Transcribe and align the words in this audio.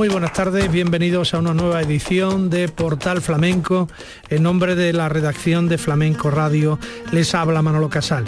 Muy 0.00 0.08
buenas 0.08 0.32
tardes, 0.32 0.72
bienvenidos 0.72 1.34
a 1.34 1.40
una 1.40 1.52
nueva 1.52 1.82
edición 1.82 2.48
de 2.48 2.68
Portal 2.68 3.20
Flamenco. 3.20 3.86
En 4.30 4.42
nombre 4.42 4.74
de 4.74 4.94
la 4.94 5.10
redacción 5.10 5.68
de 5.68 5.76
Flamenco 5.76 6.30
Radio 6.30 6.78
les 7.12 7.34
habla 7.34 7.60
Manolo 7.60 7.90
Casal. 7.90 8.24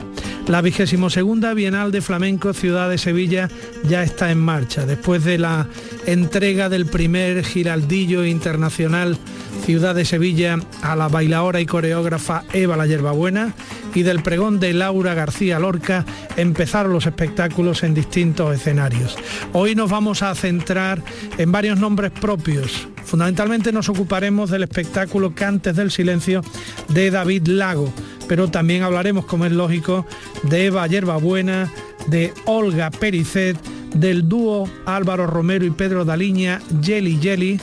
La 0.48 0.60
vigésimo 0.60 1.08
segunda 1.08 1.54
Bienal 1.54 1.90
de 1.90 2.02
Flamenco 2.02 2.52
Ciudad 2.52 2.90
de 2.90 2.98
Sevilla 2.98 3.48
ya 3.88 4.02
está 4.02 4.30
en 4.30 4.38
marcha. 4.38 4.84
Después 4.84 5.24
de 5.24 5.38
la 5.38 5.66
entrega 6.04 6.68
del 6.68 6.84
primer 6.84 7.42
giraldillo 7.42 8.26
internacional 8.26 9.16
Ciudad 9.64 9.94
de 9.94 10.04
Sevilla 10.04 10.58
a 10.82 10.94
la 10.94 11.08
bailaora 11.08 11.62
y 11.62 11.64
coreógrafa 11.64 12.44
Eva 12.52 12.76
La 12.76 12.86
Yerbabuena 12.86 13.54
y 13.94 14.02
del 14.02 14.22
pregón 14.22 14.60
de 14.60 14.72
Laura 14.72 15.14
García 15.14 15.58
Lorca 15.58 16.04
empezaron 16.36 16.92
los 16.92 17.06
espectáculos 17.06 17.82
en 17.82 17.94
distintos 17.94 18.54
escenarios. 18.54 19.16
Hoy 19.52 19.74
nos 19.74 19.90
vamos 19.90 20.22
a 20.22 20.34
centrar 20.34 21.02
en 21.38 21.52
varios 21.52 21.78
nombres 21.78 22.10
propios. 22.10 22.88
Fundamentalmente 23.04 23.72
nos 23.72 23.88
ocuparemos 23.88 24.50
del 24.50 24.62
espectáculo 24.62 25.34
Cantes 25.34 25.76
del 25.76 25.90
Silencio 25.90 26.42
de 26.88 27.10
David 27.10 27.46
Lago, 27.48 27.92
pero 28.28 28.48
también 28.48 28.82
hablaremos, 28.82 29.26
como 29.26 29.44
es 29.44 29.52
lógico, 29.52 30.06
de 30.44 30.66
Eva 30.66 30.86
Yerbabuena, 30.86 31.70
de 32.06 32.32
Olga 32.46 32.90
Pericet, 32.90 33.56
del 33.94 34.28
dúo 34.28 34.68
Álvaro 34.86 35.26
Romero 35.26 35.64
y 35.66 35.70
Pedro 35.70 36.04
Daliña, 36.04 36.60
Jelly 36.82 37.18
Jelly, 37.20 37.60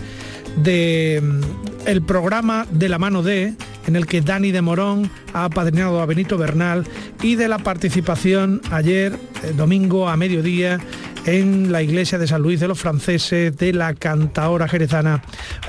de 0.58 1.22
mm, 1.24 1.88
el 1.88 2.02
programa 2.02 2.66
De 2.72 2.90
la 2.90 3.00
mano 3.00 3.24
de 3.24 3.54
en 3.90 3.96
el 3.96 4.06
que 4.06 4.22
Dani 4.22 4.52
de 4.52 4.62
Morón 4.62 5.10
ha 5.34 5.46
apadrinado 5.46 6.00
a 6.00 6.06
Benito 6.06 6.38
Bernal 6.38 6.88
y 7.24 7.36
de 7.36 7.48
la 7.48 7.58
participación 7.58 8.62
ayer, 8.70 9.18
eh, 9.44 9.54
domingo 9.58 10.08
a 10.08 10.16
mediodía, 10.16 10.80
en 11.26 11.72
la 11.72 11.82
iglesia 11.82 12.20
de 12.20 12.28
San 12.28 12.44
Luis 12.44 12.60
de 12.60 12.68
los 12.68 12.80
Franceses 12.80 13.58
de 13.58 13.74
la 13.74 13.96
cantaora 13.96 14.68
jerezana 14.68 15.24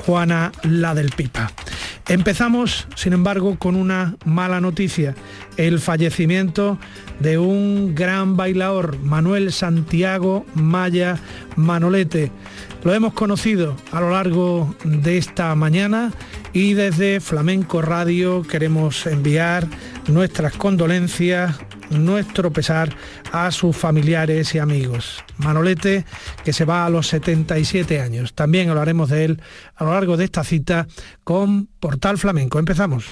Juana 0.05 0.53
La 0.65 0.95
del 0.95 1.11
Pipa. 1.11 1.51
Empezamos, 2.09 2.89
sin 2.95 3.15
embargo, 3.15 3.59
con 3.59 3.75
una 3.75 4.17
mala 4.27 4.61
noticia, 4.61 5.15
el 5.57 5.79
fallecimiento 5.79 6.79
de 7.21 7.39
un 7.39 7.95
gran 7.95 8.37
bailador, 8.37 8.99
Manuel 8.99 9.51
Santiago 9.51 10.45
Maya 10.55 11.19
Manolete. 11.57 12.31
Lo 12.85 12.93
hemos 12.93 13.15
conocido 13.15 13.77
a 13.93 14.01
lo 14.01 14.11
largo 14.11 14.75
de 14.85 15.17
esta 15.17 15.55
mañana 15.55 16.13
y 16.53 16.75
desde 16.75 17.21
Flamenco 17.21 17.83
Radio 17.83 18.43
queremos 18.43 19.07
enviar 19.07 19.67
nuestras 20.09 20.55
condolencias, 20.55 21.57
nuestro 21.91 22.53
pesar 22.53 22.95
a 23.33 23.51
sus 23.51 23.77
familiares 23.77 24.55
y 24.55 24.59
amigos. 24.59 25.25
Manolete, 25.39 26.05
que 26.45 26.53
se 26.53 26.65
va 26.65 26.87
a 26.87 26.91
los 26.91 27.09
77 27.09 28.01
años. 28.01 28.35
También 28.35 28.71
hablaremos 28.71 29.11
de 29.11 29.25
él 29.25 29.43
a 29.77 29.85
lo 29.85 29.93
largo 29.93 30.17
de 30.17 30.25
esta 30.25 30.45
cita 30.45 30.87
con 31.25 31.69
Portal 31.79 32.19
Flamenco. 32.19 32.59
Empezamos. 32.59 33.07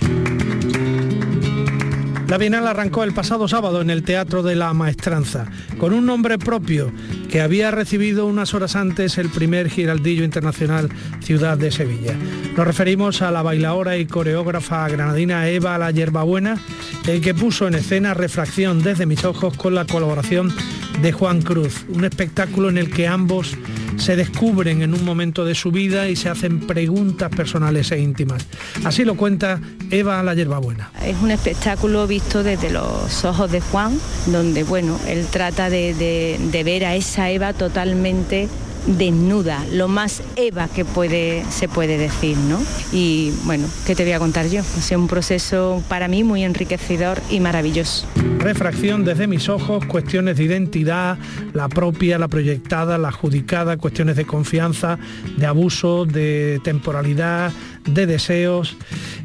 La 2.29 2.37
Bienal 2.37 2.67
arrancó 2.67 3.05
el 3.05 3.15
pasado 3.15 3.49
sábado 3.49 3.81
en 3.81 3.89
el 3.89 4.03
Teatro 4.03 4.43
de 4.43 4.55
la 4.55 4.75
Maestranza, 4.75 5.47
con 5.79 5.95
un 5.95 6.05
nombre 6.05 6.37
propio 6.37 6.93
que 7.31 7.41
había 7.41 7.71
recibido 7.71 8.27
unas 8.27 8.53
horas 8.53 8.77
antes 8.77 9.17
el 9.17 9.31
primer 9.31 9.71
Giraldillo 9.71 10.25
Internacional 10.25 10.91
Ciudad 11.21 11.57
de 11.57 11.71
Sevilla. 11.71 12.15
Nos 12.55 12.67
referimos 12.67 13.23
a 13.23 13.31
la 13.31 13.41
bailaora 13.41 13.97
y 13.97 14.05
coreógrafa 14.05 14.87
granadina 14.89 15.49
Eva 15.49 15.79
La 15.79 15.91
Yerbabuena, 15.91 16.59
el 17.07 17.23
que 17.23 17.33
puso 17.33 17.67
en 17.67 17.77
escena 17.77 18.13
Refracción 18.13 18.83
desde 18.83 19.07
mis 19.07 19.25
ojos 19.25 19.57
con 19.57 19.75
la 19.75 19.87
colaboración 19.87 20.53
de 21.01 21.13
Juan 21.13 21.41
Cruz, 21.41 21.87
un 21.89 22.05
espectáculo 22.05 22.69
en 22.69 22.77
el 22.77 22.91
que 22.91 23.09
ambos 23.09 23.57
se 23.97 24.17
descubren 24.17 24.83
en 24.83 24.95
un 24.95 25.05
momento 25.05 25.45
de 25.45 25.55
su 25.55 25.71
vida 25.71 26.09
y 26.09 26.17
se 26.17 26.29
hacen 26.29 26.61
preguntas 26.61 27.31
personales 27.31 27.91
e 27.91 27.99
íntimas. 27.99 28.47
Así 28.85 29.05
lo 29.05 29.17
cuenta 29.17 29.61
Eva 29.91 30.23
La 30.23 30.35
Yerbabuena. 30.35 30.91
Es 31.03 31.17
un 31.21 31.31
espectáculo 31.31 32.07
visto 32.19 32.43
desde 32.43 32.69
los 32.71 33.25
ojos 33.25 33.49
de 33.53 33.61
Juan, 33.61 33.97
donde 34.27 34.65
bueno, 34.65 34.99
él 35.07 35.29
trata 35.31 35.71
de, 35.71 35.95
de 35.95 36.65
ver 36.65 36.85
a 36.85 36.97
esa 36.97 37.31
Eva 37.31 37.53
totalmente 37.53 38.49
desnuda, 38.87 39.65
lo 39.73 39.89
más 39.89 40.23
Eva 40.37 40.69
que 40.69 40.85
puede, 40.85 41.45
se 41.51 41.69
puede 41.69 41.99
decir, 41.99 42.37
¿no? 42.37 42.61
Y 42.93 43.33
bueno, 43.45 43.67
¿qué 43.87 43.95
te 43.95 44.05
voy 44.05 44.13
a 44.13 44.19
contar 44.19 44.49
yo? 44.49 44.61
Ha 44.61 44.81
sido 44.81 45.01
un 45.01 45.09
proceso 45.09 45.83
para 45.89 46.09
mí 46.09 46.25
muy 46.25 46.45
enriquecedor 46.45 47.19
y 47.31 47.41
maravilloso. 47.41 48.07
Refracción 48.39 49.05
desde 49.05 49.27
mis 49.27 49.49
ojos, 49.49 49.85
cuestiones 49.87 50.37
de 50.37 50.45
identidad, 50.45 51.19
la 51.53 51.69
propia, 51.69 52.19
la 52.19 52.29
proyectada, 52.29 52.99
la 52.99 53.09
adjudicada, 53.09 53.77
cuestiones 53.77 54.17
de 54.17 54.25
confianza, 54.25 54.99
de 55.37 55.47
abuso, 55.47 56.05
de 56.05 56.61
temporalidad, 56.63 57.53
de 57.85 58.07
deseos. 58.07 58.77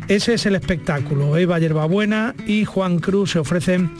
Ese 0.08 0.34
es 0.34 0.46
el 0.46 0.56
espectáculo. 0.56 1.38
Eva 1.38 1.59
Yerbabuena 1.59 2.35
y 2.46 2.66
Juan 2.66 3.00
Cruz 3.00 3.31
se 3.31 3.40
ofrecen 3.40 3.91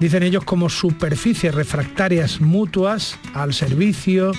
dicen 0.00 0.22
ellos 0.22 0.44
como 0.44 0.68
superficies 0.68 1.54
refractarias 1.54 2.40
mutuas 2.40 3.18
al 3.34 3.54
servicio 3.54 4.32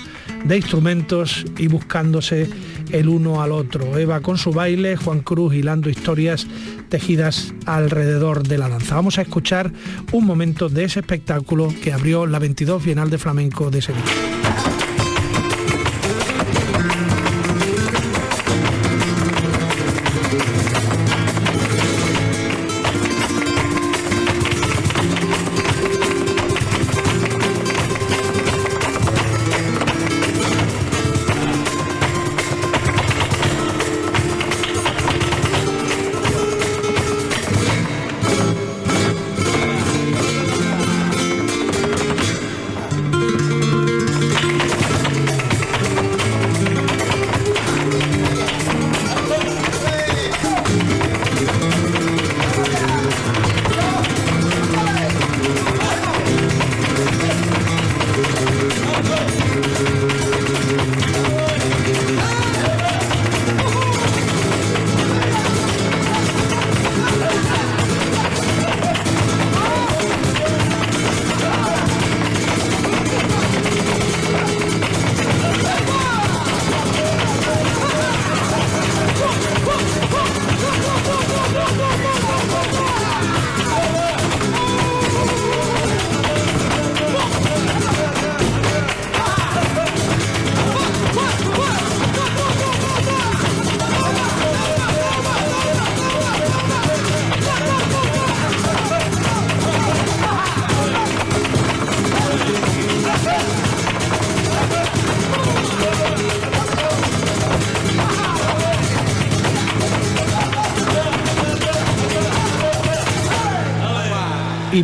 de 0.46 0.58
instrumentos 0.58 1.46
y 1.58 1.68
buscándose 1.68 2.50
el 2.92 3.08
uno 3.08 3.42
al 3.42 3.52
otro. 3.52 3.98
Eva 3.98 4.22
con 4.22 4.38
su 4.38 4.52
baile, 4.52 4.96
Juan 4.96 5.22
Cruz 5.22 5.54
hilando 5.54 5.90
historias 5.90 6.48
tejidas 6.90 7.54
alrededor 7.66 8.48
de 8.48 8.58
la 8.58 8.70
danza. 8.70 8.96
Vamos 8.96 9.20
a 9.20 9.22
escuchar 9.22 9.72
un 10.12 10.26
momento 10.26 10.70
de 10.70 10.86
ese 10.86 11.00
espectáculo 11.00 11.74
que 11.84 11.94
abrió 11.94 12.26
la 12.26 12.40
22 12.40 12.84
Bienal 12.84 13.10
de 13.10 13.18
Flamenco 13.18 13.70
de 13.70 13.82
Sevilla. 13.82 14.39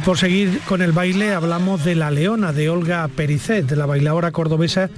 Por 0.05 0.19
seguir 0.19 0.59
con 0.67 0.83
el 0.83 0.91
baile 0.91 1.33
hablamos 1.33 1.83
de 1.83 1.95
La 1.95 2.11
Leona 2.11 2.53
de 2.53 2.69
Olga 2.69 3.07
Pericet, 3.07 3.65
de 3.65 3.75
la 3.75 3.87
bailadora 3.87 4.31
cordobesa 4.31 4.91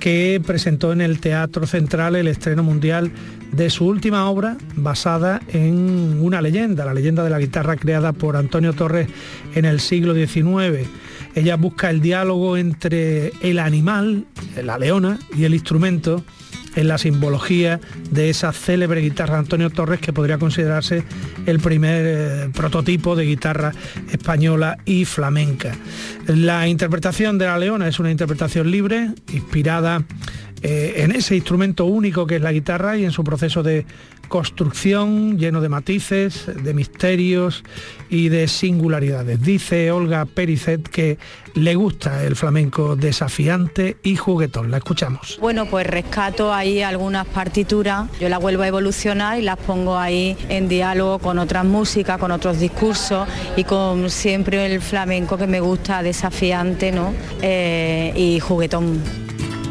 que 0.00 0.42
presentó 0.44 0.92
en 0.92 1.00
el 1.00 1.20
Teatro 1.20 1.64
Central 1.64 2.16
el 2.16 2.26
estreno 2.26 2.64
mundial 2.64 3.12
de 3.52 3.70
su 3.70 3.86
última 3.86 4.28
obra 4.28 4.56
basada 4.74 5.40
en 5.48 6.18
una 6.20 6.42
leyenda, 6.42 6.84
la 6.84 6.92
leyenda 6.92 7.22
de 7.22 7.30
la 7.30 7.38
guitarra 7.38 7.76
creada 7.76 8.12
por 8.12 8.36
Antonio 8.36 8.72
Torres 8.72 9.08
en 9.54 9.64
el 9.64 9.78
siglo 9.78 10.12
XIX. 10.12 10.88
Ella 11.36 11.56
busca 11.56 11.88
el 11.88 12.00
diálogo 12.00 12.56
entre 12.56 13.32
el 13.40 13.60
animal, 13.60 14.24
la 14.60 14.76
leona, 14.76 15.20
y 15.36 15.44
el 15.44 15.54
instrumento 15.54 16.24
en 16.74 16.88
la 16.88 16.98
simbología 16.98 17.80
de 18.10 18.30
esa 18.30 18.52
célebre 18.52 19.00
guitarra 19.00 19.38
Antonio 19.38 19.70
Torres 19.70 20.00
que 20.00 20.12
podría 20.12 20.38
considerarse 20.38 21.02
el 21.46 21.60
primer 21.60 22.04
eh, 22.06 22.50
prototipo 22.54 23.16
de 23.16 23.24
guitarra 23.24 23.72
española 24.10 24.78
y 24.84 25.04
flamenca. 25.04 25.74
La 26.26 26.68
interpretación 26.68 27.38
de 27.38 27.46
la 27.46 27.58
leona 27.58 27.88
es 27.88 27.98
una 27.98 28.10
interpretación 28.10 28.70
libre, 28.70 29.10
inspirada 29.32 30.04
eh, 30.62 30.94
en 30.98 31.12
ese 31.12 31.36
instrumento 31.36 31.84
único 31.84 32.26
que 32.26 32.36
es 32.36 32.42
la 32.42 32.52
guitarra 32.52 32.96
y 32.96 33.04
en 33.04 33.12
su 33.12 33.24
proceso 33.24 33.62
de 33.62 33.86
construcción 34.28 35.38
lleno 35.38 35.60
de 35.60 35.68
matices, 35.68 36.44
de 36.62 36.74
misterios 36.74 37.64
y 38.10 38.28
de 38.28 38.46
singularidades. 38.46 39.40
Dice 39.42 39.90
Olga 39.90 40.26
Pericet 40.26 40.86
que 40.88 41.18
le 41.54 41.74
gusta 41.74 42.24
el 42.24 42.36
flamenco 42.36 42.94
desafiante 42.94 43.96
y 44.02 44.16
juguetón. 44.16 44.70
La 44.70 44.78
escuchamos. 44.78 45.38
Bueno, 45.40 45.66
pues 45.66 45.86
rescato 45.86 46.52
ahí 46.52 46.82
algunas 46.82 47.26
partituras, 47.26 48.08
yo 48.20 48.28
las 48.28 48.40
vuelvo 48.40 48.62
a 48.62 48.68
evolucionar 48.68 49.38
y 49.38 49.42
las 49.42 49.56
pongo 49.56 49.98
ahí 49.98 50.36
en 50.48 50.68
diálogo 50.68 51.18
con 51.18 51.38
otras 51.38 51.64
músicas, 51.64 52.18
con 52.18 52.30
otros 52.30 52.60
discursos 52.60 53.26
y 53.56 53.64
con 53.64 54.10
siempre 54.10 54.66
el 54.66 54.80
flamenco 54.80 55.36
que 55.36 55.46
me 55.46 55.60
gusta, 55.60 56.02
desafiante 56.02 56.92
¿no? 56.92 57.14
Eh, 57.42 58.12
y 58.14 58.40
juguetón. 58.40 59.00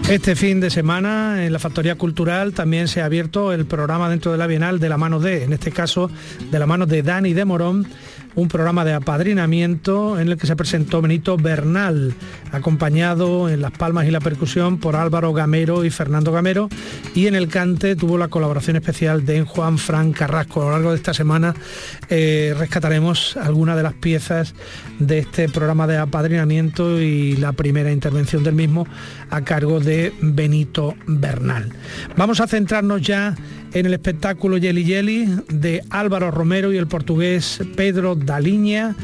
Este 0.09 0.37
fin 0.37 0.61
de 0.61 0.69
semana 0.69 1.45
en 1.45 1.51
la 1.51 1.59
Factoría 1.59 1.95
Cultural 1.95 2.53
también 2.53 2.87
se 2.87 3.01
ha 3.01 3.05
abierto 3.05 3.51
el 3.51 3.65
programa 3.65 4.09
dentro 4.09 4.31
de 4.31 4.37
la 4.37 4.47
Bienal 4.47 4.79
de 4.79 4.87
la 4.87 4.97
mano 4.97 5.19
de, 5.19 5.43
en 5.43 5.51
este 5.51 5.73
caso 5.73 6.09
de 6.49 6.59
la 6.59 6.65
mano 6.65 6.85
de 6.85 7.03
Dani 7.03 7.33
de 7.33 7.43
Morón, 7.43 7.85
un 8.37 8.47
programa 8.47 8.85
de 8.85 8.93
apadrinamiento 8.93 10.19
en 10.19 10.29
el 10.29 10.37
que 10.37 10.45
se 10.45 10.55
presentó 10.55 11.01
Benito 11.01 11.37
Bernal, 11.37 12.13
acompañado 12.51 13.49
en 13.49 13.63
las 13.63 13.71
palmas 13.71 14.07
y 14.07 14.11
la 14.11 14.19
percusión 14.19 14.77
por 14.77 14.95
Álvaro 14.95 15.33
Gamero 15.33 15.83
y 15.83 15.89
Fernando 15.89 16.31
Gamero, 16.31 16.69
y 17.15 17.25
en 17.25 17.33
el 17.33 17.47
cante 17.47 17.95
tuvo 17.95 18.15
la 18.19 18.27
colaboración 18.27 18.75
especial 18.75 19.25
de 19.25 19.41
Juan 19.41 19.79
Fran 19.79 20.13
Carrasco. 20.13 20.61
A 20.61 20.65
lo 20.65 20.71
largo 20.73 20.91
de 20.91 20.97
esta 20.97 21.15
semana 21.15 21.55
eh, 22.09 22.53
rescataremos 22.55 23.35
algunas 23.37 23.75
de 23.75 23.83
las 23.83 23.93
piezas 23.93 24.53
de 24.99 25.17
este 25.17 25.49
programa 25.49 25.87
de 25.87 25.97
apadrinamiento 25.97 27.01
y 27.01 27.37
la 27.37 27.53
primera 27.53 27.91
intervención 27.91 28.43
del 28.43 28.53
mismo 28.53 28.85
a 29.31 29.41
cargo 29.41 29.79
de 29.79 30.13
Benito 30.21 30.93
Bernal. 31.07 31.73
Vamos 32.15 32.39
a 32.39 32.45
centrarnos 32.45 33.01
ya 33.01 33.35
en 33.79 33.85
el 33.85 33.93
espectáculo 33.93 34.57
Yeli 34.57 34.83
Yeli 34.83 35.27
de 35.49 35.83
Álvaro 35.91 36.31
Romero 36.31 36.73
y 36.73 36.77
el 36.77 36.87
portugués 36.87 37.59
Pedro 37.75 38.15
Daliña 38.15 38.95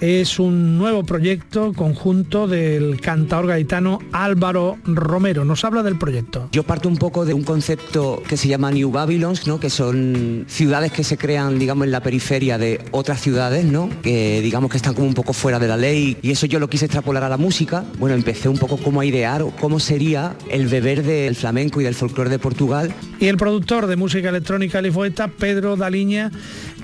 es 0.00 0.38
un 0.38 0.78
nuevo 0.78 1.04
proyecto 1.04 1.72
conjunto 1.72 2.46
del 2.46 3.00
cantador 3.00 3.46
gaitano 3.48 3.98
Álvaro 4.12 4.78
Romero. 4.84 5.44
Nos 5.44 5.64
habla 5.64 5.82
del 5.82 5.98
proyecto. 5.98 6.48
Yo 6.52 6.62
parto 6.62 6.88
un 6.88 6.96
poco 6.96 7.24
de 7.24 7.34
un 7.34 7.44
concepto 7.44 8.22
que 8.28 8.36
se 8.36 8.48
llama 8.48 8.70
New 8.70 8.90
Babylons, 8.90 9.46
¿no? 9.46 9.60
que 9.60 9.70
son 9.70 10.44
ciudades 10.48 10.92
que 10.92 11.04
se 11.04 11.16
crean, 11.16 11.58
digamos, 11.58 11.86
en 11.86 11.92
la 11.92 12.02
periferia 12.02 12.58
de 12.58 12.80
otras 12.90 13.20
ciudades, 13.20 13.64
¿no? 13.64 13.88
que 14.02 14.40
digamos 14.42 14.70
que 14.70 14.76
están 14.76 14.94
como 14.94 15.06
un 15.06 15.14
poco 15.14 15.32
fuera 15.32 15.58
de 15.58 15.68
la 15.68 15.76
ley. 15.76 16.16
Y 16.22 16.30
eso 16.30 16.46
yo 16.46 16.58
lo 16.58 16.68
quise 16.68 16.86
extrapolar 16.86 17.24
a 17.24 17.28
la 17.28 17.36
música. 17.36 17.84
Bueno, 17.98 18.14
empecé 18.14 18.48
un 18.48 18.58
poco 18.58 18.76
como 18.76 19.00
a 19.00 19.04
idear 19.04 19.44
cómo 19.60 19.80
sería 19.80 20.36
el 20.50 20.66
beber 20.66 21.02
del 21.02 21.34
flamenco 21.34 21.80
y 21.80 21.84
del 21.84 21.94
folclore 21.94 22.30
de 22.30 22.38
Portugal. 22.38 22.92
Y 23.18 23.26
el 23.26 23.36
productor 23.36 23.86
de 23.86 23.96
música 23.96 24.28
electrónica 24.28 24.80
lifoeta, 24.82 25.28
Pedro 25.28 25.76
Daliña, 25.76 26.30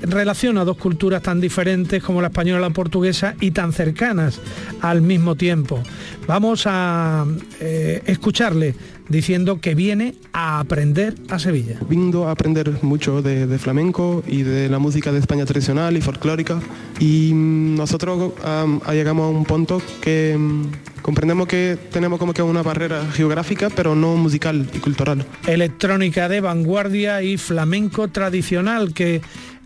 relaciona 0.02 0.64
dos 0.64 0.76
culturas 0.76 1.22
tan 1.22 1.40
diferentes 1.40 2.02
como 2.02 2.20
la 2.20 2.28
española 2.28 2.58
y 2.60 2.62
la 2.62 2.70
portuguesa 2.70 3.34
y 3.40 3.50
tan 3.50 3.72
cercanas 3.72 4.40
al 4.81 5.02
mismo 5.02 5.34
tiempo. 5.34 5.82
Vamos 6.26 6.64
a 6.66 7.26
eh, 7.60 8.02
escucharle 8.06 8.75
diciendo 9.08 9.60
que 9.60 9.75
viene 9.75 10.14
a 10.32 10.58
aprender 10.60 11.14
a 11.28 11.38
Sevilla. 11.38 11.78
Vino 11.88 12.28
a 12.28 12.31
aprender 12.32 12.72
mucho 12.82 13.20
de, 13.22 13.58
flamenco 13.58 14.22
y 14.26 14.43
de 14.43 14.69
la 14.69 14.78
música 14.78 15.12
de 15.12 15.19
España 15.19 15.44
tradicional 15.44 15.96
y 15.96 16.00
folclórica 16.00 16.60
y 16.98 17.32
mm, 17.34 17.76
nosotros 17.76 18.32
llegamos 18.90 19.26
a 19.26 19.37
un 19.37 19.44
punto 19.44 19.82
que 20.00 20.37
mm, 20.38 21.02
comprendemos 21.02 21.46
que 21.46 21.76
tenemos 21.90 22.19
como 22.19 22.32
que 22.32 22.43
una 22.43 22.62
barrera 22.62 23.05
geográfica 23.12 23.69
pero 23.70 23.94
no 23.94 24.16
musical 24.16 24.66
y 24.72 24.78
cultural. 24.78 25.26
Electrónica 25.46 26.28
de 26.28 26.40
vanguardia 26.40 27.22
y 27.22 27.37
flamenco 27.37 28.08
tradicional 28.08 28.94
que 28.94 29.20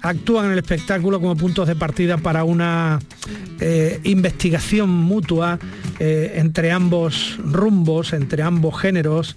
actúan 0.09 0.47
en 0.47 0.53
el 0.53 0.59
espectáculo 0.59 1.21
como 1.21 1.37
puntos 1.37 1.67
de 1.69 1.77
partida 1.77 2.17
para 2.19 2.45
una 2.45 2.99
eh, 3.61 4.01
investigación 4.05 4.91
mutua 4.91 5.59
eh, 5.99 6.35
entre 6.37 6.73
ambos 6.73 7.39
rumbos, 7.39 8.13
entre 8.13 8.43
ambos 8.43 8.79
géneros 8.79 9.37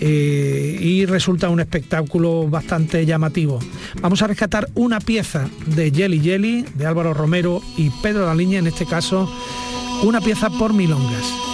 eh, 0.00 0.76
y 0.80 1.06
resulta 1.06 1.48
un 1.48 1.60
espectáculo 1.60 2.48
bastante 2.48 3.06
llamativo. 3.06 3.58
Vamos 4.00 4.22
a 4.22 4.26
rescatar 4.26 4.68
una 4.74 5.00
pieza 5.00 5.48
de 5.66 5.90
Jelly 5.90 6.20
Jelly, 6.20 6.64
de 6.74 6.86
Álvaro 6.86 7.14
Romero 7.14 7.62
y 7.76 7.90
Pedro 8.02 8.26
Daliña, 8.26 8.58
en 8.58 8.66
este 8.66 8.86
caso 8.86 9.30
una 10.02 10.20
pieza 10.20 10.50
por 10.50 10.74
milongas. 10.74 11.53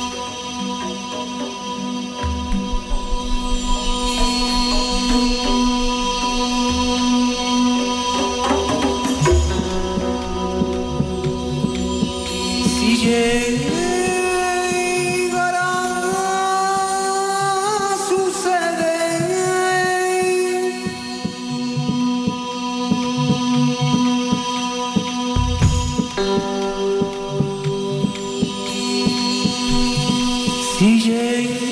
DJ 30.80 31.69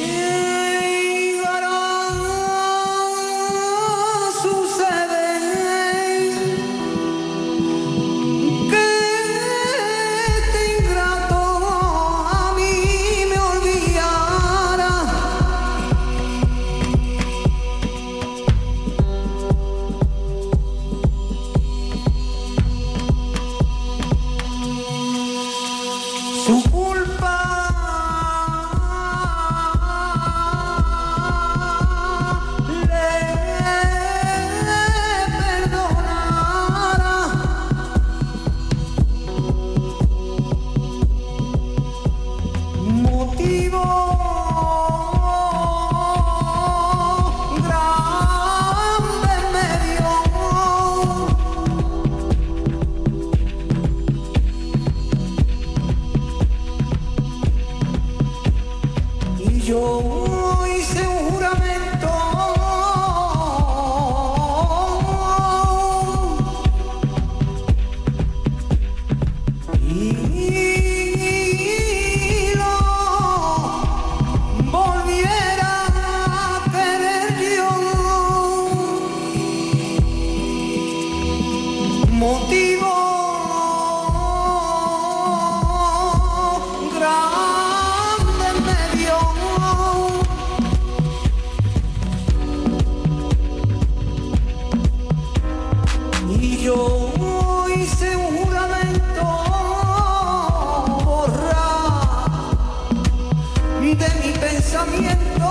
pensamiento 104.58 105.48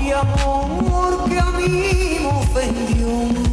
y 0.00 0.12
amor 0.12 1.28
que 1.28 1.38
a 1.38 1.50
mí 1.50 2.18
me 2.20 2.28
ofendió. 2.28 3.47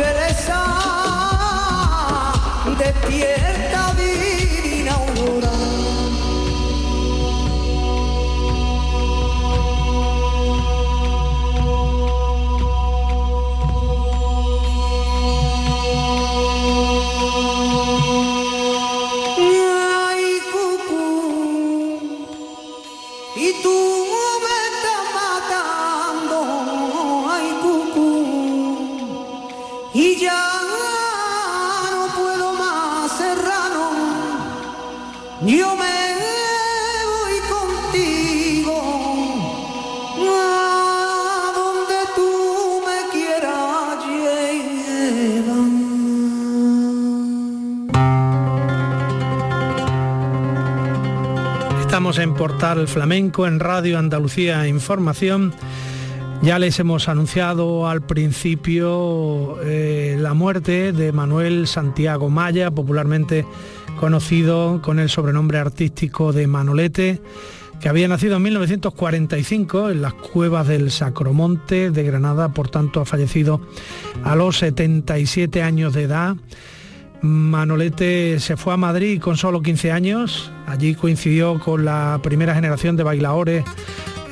mi 0.00 0.06
belleza 0.06 0.60
despierta. 2.78 3.79
Portal 52.60 52.88
Flamenco, 52.88 53.46
en 53.46 53.58
Radio 53.58 53.98
Andalucía 53.98 54.68
Información. 54.68 55.54
Ya 56.42 56.58
les 56.58 56.78
hemos 56.78 57.08
anunciado 57.08 57.88
al 57.88 58.02
principio 58.02 59.56
eh, 59.62 60.18
la 60.20 60.34
muerte 60.34 60.92
de 60.92 61.10
Manuel 61.10 61.66
Santiago 61.66 62.28
Maya, 62.28 62.70
popularmente 62.70 63.46
conocido 63.98 64.82
con 64.82 64.98
el 64.98 65.08
sobrenombre 65.08 65.56
artístico 65.56 66.34
de 66.34 66.46
Manolete, 66.48 67.22
que 67.80 67.88
había 67.88 68.08
nacido 68.08 68.36
en 68.36 68.42
1945 68.42 69.88
en 69.88 70.02
las 70.02 70.12
cuevas 70.12 70.68
del 70.68 70.90
Sacromonte 70.90 71.90
de 71.90 72.02
Granada, 72.02 72.50
por 72.50 72.68
tanto 72.68 73.00
ha 73.00 73.06
fallecido 73.06 73.62
a 74.22 74.36
los 74.36 74.58
77 74.58 75.62
años 75.62 75.94
de 75.94 76.02
edad. 76.02 76.36
Manolete 77.22 78.40
se 78.40 78.56
fue 78.56 78.74
a 78.74 78.76
Madrid 78.76 79.20
con 79.20 79.36
solo 79.36 79.60
15 79.62 79.92
años, 79.92 80.50
allí 80.66 80.94
coincidió 80.94 81.58
con 81.60 81.84
la 81.84 82.18
primera 82.22 82.54
generación 82.54 82.96
de 82.96 83.02
bailadores 83.02 83.64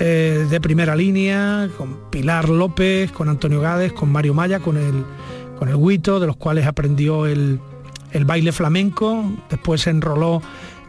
eh, 0.00 0.46
de 0.48 0.60
primera 0.60 0.96
línea, 0.96 1.68
con 1.76 1.98
Pilar 2.10 2.48
López, 2.48 3.12
con 3.12 3.28
Antonio 3.28 3.60
Gades, 3.60 3.92
con 3.92 4.10
Mario 4.10 4.32
Maya, 4.32 4.60
con 4.60 4.76
el, 4.76 5.04
con 5.58 5.68
el 5.68 5.74
Huito, 5.74 6.20
de 6.20 6.26
los 6.26 6.36
cuales 6.36 6.66
aprendió 6.66 7.26
el, 7.26 7.60
el 8.12 8.24
baile 8.24 8.52
flamenco, 8.52 9.24
después 9.50 9.82
se 9.82 9.90
enroló 9.90 10.40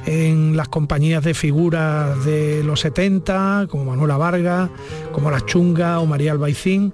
en 0.05 0.55
las 0.55 0.69
compañías 0.69 1.23
de 1.23 1.33
figuras 1.33 2.23
de 2.23 2.63
los 2.63 2.79
70, 2.81 3.67
como 3.69 3.85
Manuela 3.85 4.17
Vargas, 4.17 4.69
como 5.11 5.31
La 5.31 5.41
Chunga 5.45 5.99
o 5.99 6.05
María 6.05 6.31
Albaicín. 6.31 6.93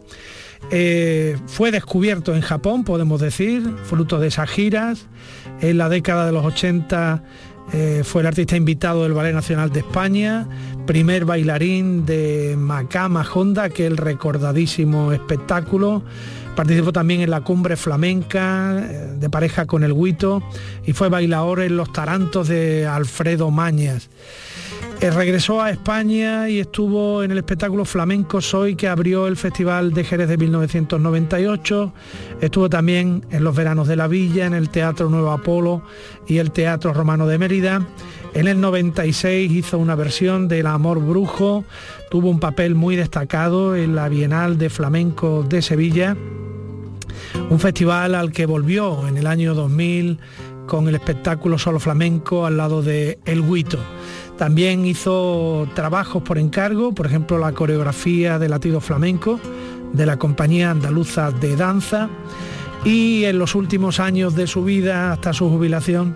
Eh, 0.72 1.38
fue 1.48 1.72
descubierto 1.72 2.36
en 2.36 2.42
Japón, 2.42 2.84
podemos 2.84 3.22
decir, 3.22 3.64
fruto 3.84 4.20
de 4.20 4.28
esas 4.28 4.50
giras. 4.50 5.08
En 5.62 5.78
la 5.78 5.90
década 5.90 6.26
de 6.26 6.32
los 6.32 6.46
80 6.46 7.24
eh, 7.74 8.02
fue 8.04 8.22
el 8.22 8.28
artista 8.28 8.56
invitado 8.56 9.04
del 9.04 9.14
Ballet 9.14 9.34
Nacional 9.34 9.72
de 9.72 9.80
España, 9.80 10.48
primer 10.86 11.26
bailarín 11.26 12.06
de 12.06 12.56
Macama 12.58 13.26
Honda, 13.34 13.70
que 13.70 13.86
el 13.86 13.98
recordadísimo 13.98 15.12
espectáculo. 15.12 16.04
Participó 16.56 16.94
también 16.94 17.20
en 17.20 17.32
la 17.32 17.42
cumbre 17.42 17.76
flamenca 17.76 18.78
eh, 18.80 19.16
de 19.18 19.30
pareja 19.30 19.66
con 19.66 19.84
el 19.84 19.94
Guito 19.94 20.42
y 20.86 20.94
fue 20.94 21.10
bailador 21.10 21.62
en 21.62 21.76
los 21.76 21.92
tarantos 21.92 22.48
de 22.48 22.86
Alfredo 22.86 23.52
Mañas. 23.52 24.10
Eh, 25.02 25.12
regresó 25.12 25.62
a 25.62 25.72
España 25.72 26.48
y 26.48 26.60
estuvo 26.60 27.22
en 27.22 27.32
el 27.32 27.38
espectáculo 27.38 27.84
Flamenco 27.84 28.40
Soy 28.40 28.76
que 28.76 28.88
abrió 28.88 29.28
el 29.28 29.36
Festival 29.36 29.94
de 29.94 30.06
Jerez 30.06 30.30
de 30.30 30.38
1998. 30.38 31.94
Estuvo 32.40 32.70
también 32.70 33.26
en 33.30 33.44
los 33.44 33.56
Veranos 33.56 33.88
de 33.90 33.98
la 33.98 34.08
Villa, 34.08 34.46
en 34.46 34.54
el 34.54 34.70
Teatro 34.70 35.10
Nuevo 35.10 35.32
Apolo 35.32 35.84
y 36.28 36.38
el 36.38 36.52
Teatro 36.52 36.94
Romano 36.94 37.28
de 37.28 37.38
Mérida. 37.38 37.86
En 38.34 38.48
el 38.48 38.62
96 38.62 39.52
hizo 39.52 39.78
una 39.78 39.96
versión 39.96 40.48
del 40.48 40.68
Amor 40.68 41.00
Brujo, 41.00 41.66
tuvo 42.10 42.30
un 42.30 42.40
papel 42.40 42.74
muy 42.76 42.96
destacado 42.96 43.76
en 43.76 43.96
la 43.96 44.08
Bienal 44.08 44.58
de 44.58 44.70
Flamenco 44.70 45.44
de 45.44 45.62
Sevilla, 45.62 46.16
un 47.50 47.60
festival 47.60 48.16
al 48.16 48.32
que 48.32 48.46
volvió 48.46 49.08
en 49.08 49.18
el 49.18 49.28
año 49.28 49.56
2000 49.56 50.20
con 50.68 50.88
el 50.88 50.96
espectáculo 50.96 51.58
Solo 51.58 51.80
Flamenco 51.80 52.46
al 52.46 52.58
lado 52.58 52.82
de 52.82 53.20
El 53.26 53.44
Guito. 53.44 53.80
También 54.38 54.86
hizo 54.86 55.68
trabajos 55.76 56.22
por 56.22 56.38
encargo, 56.38 56.94
por 56.94 57.06
ejemplo 57.06 57.38
la 57.38 57.54
coreografía 57.54 58.38
de 58.38 58.50
latido 58.50 58.82
flamenco 58.82 59.40
de 59.94 60.06
la 60.06 60.18
Compañía 60.18 60.72
Andaluza 60.72 61.32
de 61.32 61.56
Danza. 61.56 62.10
Y 62.84 63.24
en 63.24 63.40
los 63.40 63.56
últimos 63.56 64.00
años 64.00 64.36
de 64.36 64.46
su 64.46 64.64
vida 64.64 65.14
hasta 65.14 65.34
su 65.34 65.50
jubilación 65.50 66.14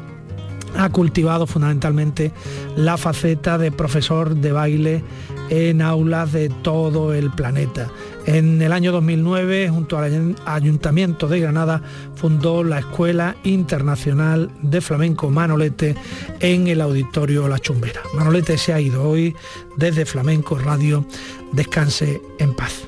ha 0.77 0.89
cultivado 0.89 1.47
fundamentalmente 1.47 2.31
la 2.75 2.97
faceta 2.97 3.57
de 3.57 3.71
profesor 3.71 4.35
de 4.35 4.51
baile 4.51 5.03
en 5.49 5.81
aulas 5.81 6.31
de 6.31 6.49
todo 6.49 7.13
el 7.13 7.31
planeta. 7.31 7.89
En 8.25 8.61
el 8.61 8.71
año 8.71 8.91
2009, 8.91 9.69
junto 9.69 9.97
al 9.97 10.35
Ayuntamiento 10.45 11.27
de 11.27 11.39
Granada, 11.39 11.81
fundó 12.15 12.63
la 12.63 12.79
Escuela 12.79 13.35
Internacional 13.43 14.51
de 14.61 14.81
Flamenco 14.81 15.29
Manolete 15.29 15.95
en 16.39 16.67
el 16.67 16.81
Auditorio 16.81 17.47
La 17.47 17.59
Chumbera. 17.59 18.01
Manolete 18.13 18.57
se 18.57 18.73
ha 18.73 18.79
ido 18.79 19.03
hoy 19.03 19.35
desde 19.77 20.05
Flamenco 20.05 20.57
Radio. 20.57 21.05
Descanse 21.53 22.21
en 22.37 22.53
paz. 22.55 22.87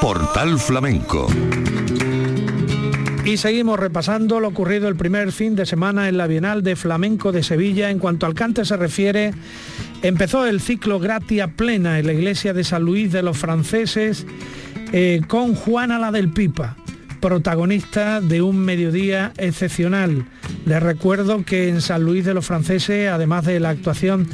Portal 0.00 0.58
Flamenco 0.58 1.28
y 3.28 3.36
seguimos 3.36 3.78
repasando 3.78 4.40
lo 4.40 4.48
ocurrido 4.48 4.88
el 4.88 4.96
primer 4.96 5.32
fin 5.32 5.54
de 5.54 5.66
semana 5.66 6.08
en 6.08 6.16
la 6.16 6.26
Bienal 6.26 6.62
de 6.62 6.76
Flamenco 6.76 7.30
de 7.30 7.42
Sevilla. 7.42 7.90
En 7.90 7.98
cuanto 7.98 8.24
al 8.24 8.32
cante 8.32 8.64
se 8.64 8.74
refiere, 8.78 9.34
empezó 10.00 10.46
el 10.46 10.62
ciclo 10.62 10.98
Gratia 10.98 11.48
Plena 11.48 11.98
en 11.98 12.06
la 12.06 12.14
iglesia 12.14 12.54
de 12.54 12.64
San 12.64 12.84
Luis 12.84 13.12
de 13.12 13.22
los 13.22 13.36
franceses 13.36 14.26
eh, 14.94 15.20
con 15.28 15.54
Juana 15.54 15.98
la 15.98 16.10
del 16.10 16.30
Pipa 16.30 16.76
protagonista 17.20 18.22
de 18.22 18.40
un 18.40 18.60
mediodía 18.60 19.34
excepcional. 19.36 20.24
Les 20.64 20.82
recuerdo 20.82 21.44
que 21.44 21.68
en 21.68 21.82
San 21.82 22.04
Luis 22.04 22.24
de 22.24 22.32
los 22.32 22.46
Franceses, 22.46 23.10
además 23.10 23.44
de 23.44 23.60
la 23.60 23.70
actuación 23.70 24.26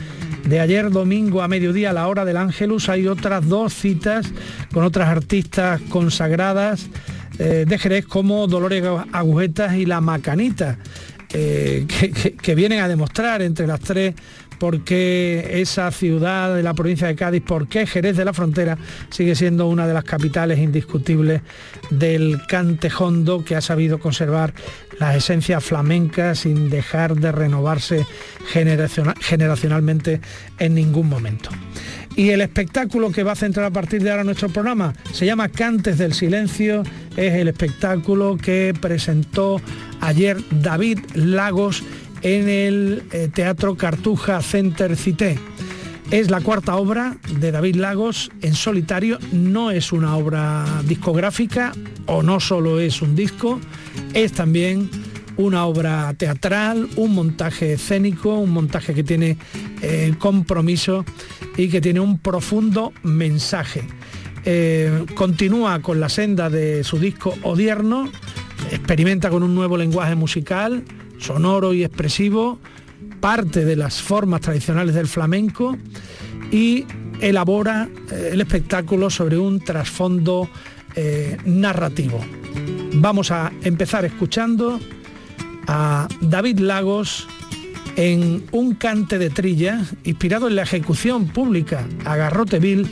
de 0.45 0.61
ayer 0.61 0.91
domingo 0.91 1.43
a 1.43 1.49
mediodía 1.49 1.91
a 1.91 1.95
la 1.95 2.07
hora 2.07 2.25
del 2.25 2.37
Ángelus, 2.37 2.89
hay 2.89 3.09
otras 3.09 3.49
dos 3.49 3.75
citas 3.75 4.31
con 4.73 4.85
otras 4.85 5.09
artistas 5.09 5.81
consagradas 5.89 6.89
eh, 7.39 7.65
de 7.67 7.79
Jerez 7.79 8.07
como 8.07 8.47
Dolores 8.47 8.85
Agujetas 9.13 9.75
y 9.75 9.87
La 9.87 10.01
Macanita, 10.01 10.79
eh, 11.33 11.87
que, 12.41 12.55
vienen 12.55 12.81
a 12.81 12.89
demostrar 12.89 13.43
entre 13.43 13.67
las 13.67 13.81
tres 13.81 14.15
por 14.59 14.85
qué 14.85 15.61
esa 15.61 15.91
ciudad 15.91 16.55
de 16.55 16.63
la 16.63 16.75
provincia 16.75 17.09
de 17.09 17.17
Cádiz, 17.17 17.43
por 17.43 17.67
qué 17.67 17.87
Jerez 17.87 18.17
de 18.17 18.25
la 18.25 18.33
Frontera 18.33 18.79
sigue 19.11 19.35
siendo 19.35 19.67
una 19.67 19.87
de 19.87 19.95
las 19.95 20.05
capitales 20.05 20.61
indiscutibles 20.61 21.43
del 21.91 22.41
cantejondo 22.49 23.45
que 23.45 23.57
ha 23.57 23.61
sabido 23.61 23.99
conservar 23.99 24.55
las 25.01 25.17
esencias 25.17 25.65
flamencas 25.65 26.39
sin 26.39 26.71
dejar 26.71 27.17
de 27.17 27.33
renovarse 27.33 28.07
generacionalmente 29.21 30.21
en 30.61 30.75
ningún 30.75 31.09
momento. 31.09 31.51
Y 32.17 32.31
el 32.31 32.41
espectáculo 32.41 33.11
que 33.11 33.25
va 33.25 33.33
a 33.33 33.37
centrar 33.37 33.67
a 33.67 33.71
partir 33.71 34.03
de 34.03 34.11
ahora 34.11 34.23
nuestro 34.23 34.49
programa 34.49 34.95
se 35.13 35.27
llama 35.27 35.49
Cantes 35.49 35.99
del 35.99 36.15
Silencio. 36.15 36.85
Es 37.17 37.35
el 37.35 37.49
espectáculo 37.49 38.37
que 38.37 38.73
presentó 38.81 39.61
ayer 40.01 40.37
David 40.51 41.01
Lagos 41.15 41.83
en 42.23 42.49
el 42.49 43.03
eh, 43.13 43.29
Teatro 43.33 43.77
Cartuja 43.77 44.41
Center 44.43 44.97
Cité. 44.97 45.39
Es 46.11 46.31
la 46.31 46.41
cuarta 46.41 46.77
obra 46.77 47.17
de 47.41 47.51
David 47.51 47.77
Lagos 47.77 48.31
en 48.43 48.55
solitario, 48.55 49.19
no 49.33 49.71
es 49.71 49.91
una 49.91 50.17
obra 50.17 50.65
discográfica 50.87 51.73
o 52.07 52.23
no 52.23 52.39
solo 52.39 52.79
es 52.79 53.03
un 53.03 53.17
disco, 53.17 53.59
es 54.13 54.33
también 54.33 54.89
una 55.37 55.67
obra 55.67 56.15
teatral, 56.15 56.89
un 56.97 57.15
montaje 57.15 57.75
escénico, 57.75 58.39
un 58.39 58.51
montaje 58.51 58.95
que 58.95 59.03
tiene 59.03 59.37
eh, 59.83 60.15
compromiso 60.19 61.05
y 61.57 61.69
que 61.69 61.81
tiene 61.81 62.01
un 62.01 62.19
profundo 62.19 62.93
mensaje. 63.03 63.83
Eh, 64.45 65.07
continúa 65.15 65.81
con 65.81 66.01
la 66.01 66.09
senda 66.09 66.51
de 66.51 66.85
su 66.85 66.99
disco 66.99 67.35
Odierno, 67.43 68.11
experimenta 68.71 69.31
con 69.31 69.43
un 69.43 69.55
nuevo 69.55 69.77
lenguaje 69.77 70.15
musical, 70.15 70.85
sonoro 71.19 71.73
y 71.73 71.85
expresivo, 71.85 72.59
parte 73.21 73.65
de 73.65 73.77
las 73.77 74.03
formas 74.03 74.43
tradicionales 74.43 74.95
del 74.95 75.09
flamenco 75.09 75.77
y 76.53 76.85
elabora 77.21 77.89
eh, 78.11 78.31
el 78.33 78.41
espectáculo 78.41 79.11
sobre 79.11 79.39
un 79.39 79.61
trasfondo 79.61 80.49
narrativo. 81.45 82.21
Vamos 82.93 83.33
a 83.33 83.51
empezar 83.65 84.05
escuchando 84.05 84.79
a 85.67 86.07
David 86.21 86.61
Lagos 86.61 87.27
en 87.97 88.45
un 88.53 88.75
cante 88.75 89.19
de 89.19 89.31
trilla 89.31 89.81
inspirado 90.05 90.47
en 90.49 90.57
la 90.57 90.63
ejecución 90.63 91.29
pública 91.29 91.87
a 92.05 92.17
Garroteville 92.17 92.89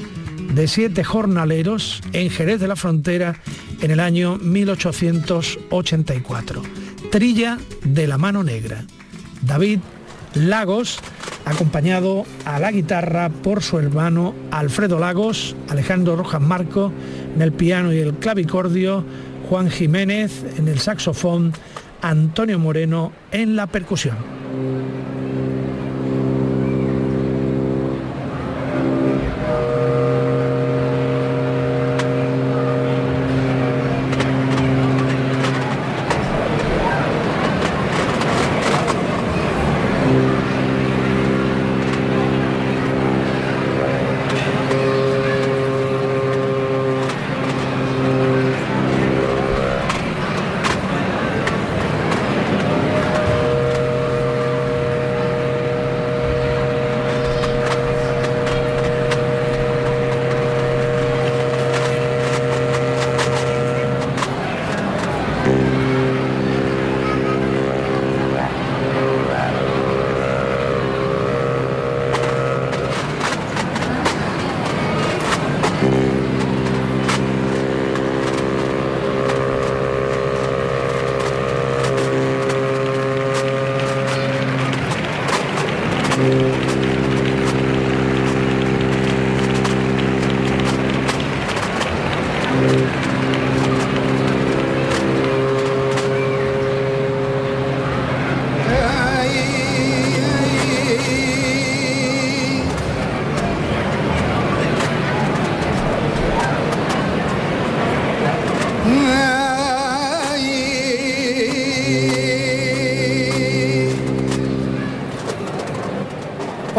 de 0.55 0.69
siete 0.69 1.03
jornaleros 1.05 2.01
en 2.13 2.31
Jerez 2.31 2.61
de 2.61 2.69
la 2.69 2.77
Frontera 2.77 3.35
en 3.81 3.91
el 3.91 3.99
año 4.01 4.37
1884. 4.39 6.63
Trilla 7.11 7.59
de 7.85 8.07
la 8.07 8.19
mano 8.19 8.45
negra. 8.45 8.85
David 9.43 9.81
Lagos, 10.35 10.99
acompañado 11.45 12.25
a 12.45 12.59
la 12.59 12.71
guitarra 12.71 13.29
por 13.29 13.63
su 13.63 13.79
hermano 13.79 14.35
Alfredo 14.51 14.99
Lagos, 14.99 15.55
Alejandro 15.69 16.17
Rojas 16.17 16.41
Marco 16.41 16.91
en 17.35 17.43
el 17.43 17.53
piano 17.53 17.93
y 17.93 17.99
el 17.99 18.15
clavicordio, 18.15 19.05
Juan 19.49 19.71
Jiménez 19.71 20.45
en 20.57 20.69
el 20.69 20.79
saxofón, 20.79 21.53
Antonio 22.03 22.59
Moreno 22.59 23.12
en 23.31 23.57
la 23.57 23.67
percusión. 23.67 24.42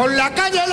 Por 0.04 0.12
la 0.12 0.30
calle 0.32 0.73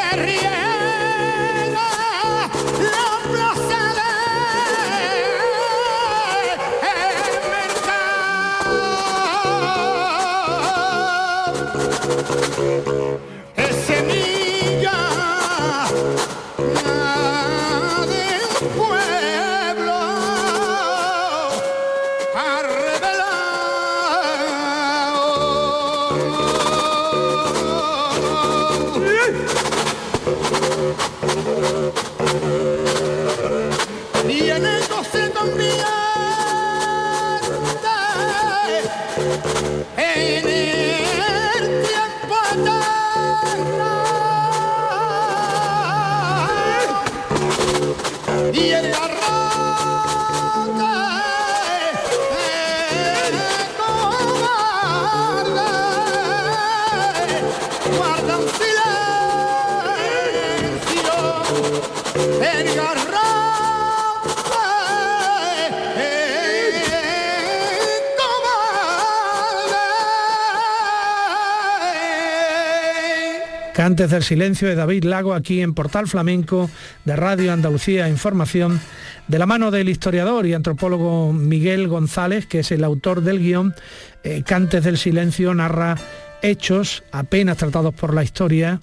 Cantes 73.91 74.11
del 74.11 74.23
Silencio 74.23 74.69
de 74.69 74.75
David 74.75 75.03
Lago 75.03 75.33
aquí 75.33 75.59
en 75.59 75.73
Portal 75.73 76.07
Flamenco 76.07 76.69
de 77.03 77.13
Radio 77.17 77.51
Andalucía 77.51 78.07
Información, 78.07 78.79
de 79.27 79.37
la 79.37 79.45
mano 79.45 79.69
del 79.69 79.89
historiador 79.89 80.45
y 80.45 80.53
antropólogo 80.53 81.33
Miguel 81.33 81.89
González, 81.89 82.45
que 82.45 82.59
es 82.59 82.71
el 82.71 82.85
autor 82.85 83.19
del 83.19 83.39
guion. 83.39 83.75
Eh, 84.23 84.43
Cantes 84.43 84.85
del 84.85 84.97
Silencio 84.97 85.53
narra 85.53 85.97
hechos 86.41 87.03
apenas 87.11 87.57
tratados 87.57 87.93
por 87.93 88.13
la 88.13 88.23
historia, 88.23 88.79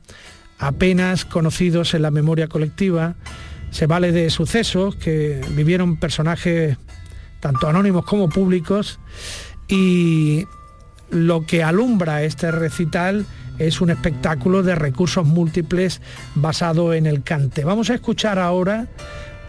apenas 0.58 1.24
conocidos 1.24 1.94
en 1.94 2.02
la 2.02 2.10
memoria 2.10 2.46
colectiva, 2.46 3.14
se 3.70 3.86
vale 3.86 4.12
de 4.12 4.28
sucesos 4.28 4.94
que 4.96 5.40
vivieron 5.52 5.96
personajes 5.96 6.76
tanto 7.40 7.66
anónimos 7.66 8.04
como 8.04 8.28
públicos 8.28 9.00
y 9.68 10.44
lo 11.10 11.46
que 11.46 11.62
alumbra 11.62 12.22
este 12.22 12.50
recital 12.50 13.26
es 13.58 13.80
un 13.80 13.90
espectáculo 13.90 14.62
de 14.62 14.74
recursos 14.74 15.26
múltiples 15.26 16.00
basado 16.34 16.94
en 16.94 17.06
el 17.06 17.22
cante. 17.22 17.64
Vamos 17.64 17.90
a 17.90 17.94
escuchar 17.94 18.38
ahora 18.38 18.86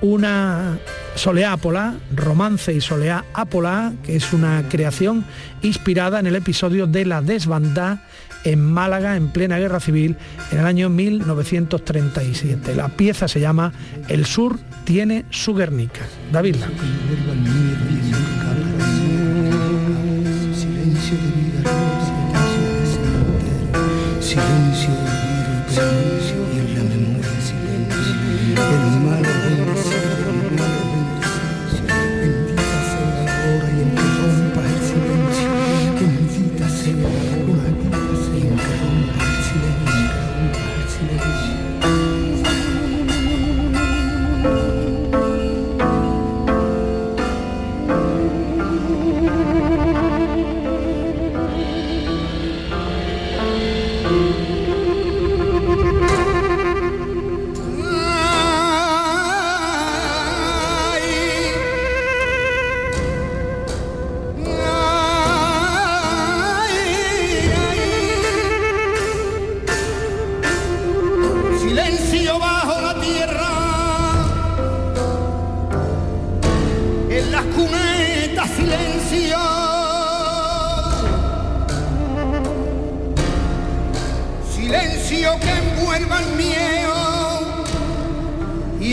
una 0.02 0.80
soleá 1.16 1.54
ápola, 1.54 1.96
romance 2.16 2.74
y 2.74 2.82
soleá 2.82 3.26
ápola, 3.34 3.94
que 4.04 4.16
es 4.16 4.34
una 4.34 4.64
creación 4.70 5.26
inspirada 5.62 6.20
en 6.20 6.28
el 6.28 6.36
episodio 6.36 6.88
de 6.88 7.06
la 7.06 7.22
desbandá 7.22 8.02
en 8.46 8.64
Málaga 8.64 9.18
en 9.18 9.30
plena 9.30 9.60
guerra 9.60 9.80
civil 9.80 10.16
en 10.52 10.60
el 10.60 10.66
año 10.66 10.90
1937. 10.90 12.76
La 12.76 12.88
pieza 12.90 13.28
se 13.28 13.42
llama 13.42 13.74
El 14.08 14.26
sur 14.26 14.58
tiene 14.86 15.26
su 15.30 15.54
Guernica. 15.54 16.02
David 16.32 16.56
silencio 21.62 22.19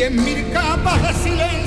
en 0.06 0.24
de 0.24 1.14
silencio. 1.14 1.16
Silencio 1.22 1.65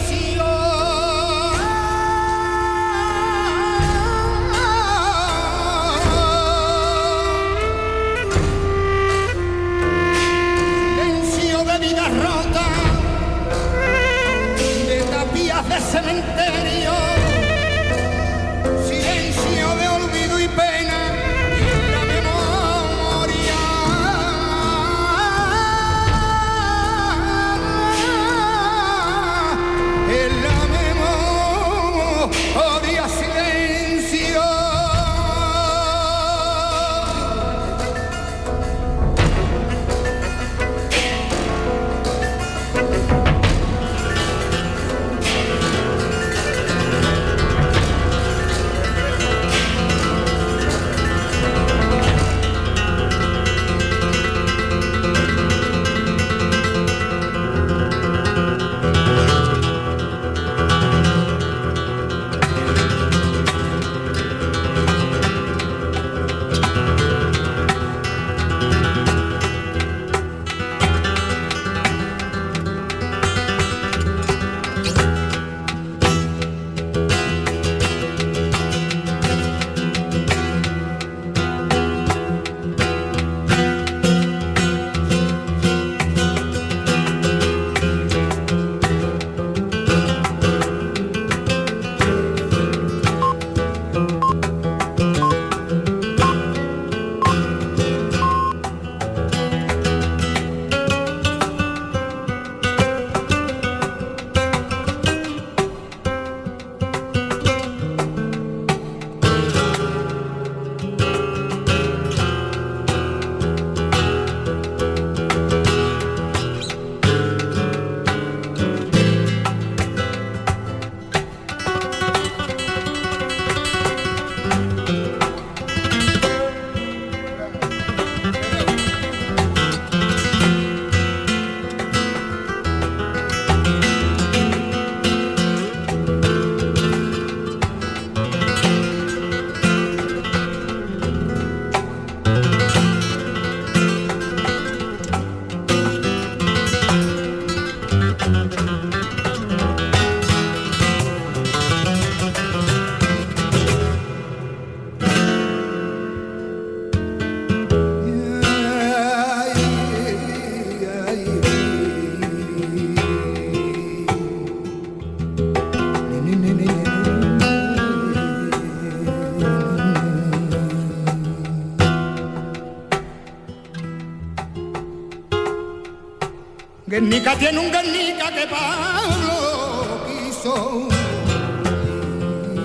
Guernica 177.09 177.35
tiene 177.37 177.57
un 177.57 177.71
Guernica 177.71 178.31
que 178.31 178.45
Pablo 178.45 180.05
quiso 180.05 180.87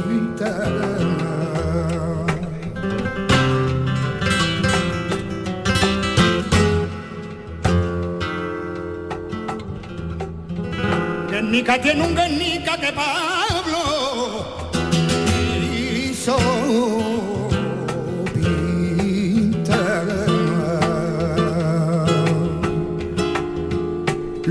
pintar. 0.07 0.71
Guernica 11.31 11.81
tiene 11.81 12.07
un 12.07 12.15
Guernica 12.15 12.77
que 12.77 12.93
Pablo 12.93 13.34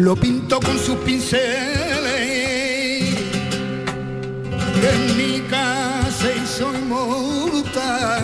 lo 0.03 0.15
pintó 0.17 0.59
con 0.59 0.77
sus 0.77 0.97
pinceles. 0.97 1.43
Guernica 4.81 6.01
se 6.19 6.35
hizo 6.43 6.73
inmortal. 6.73 8.21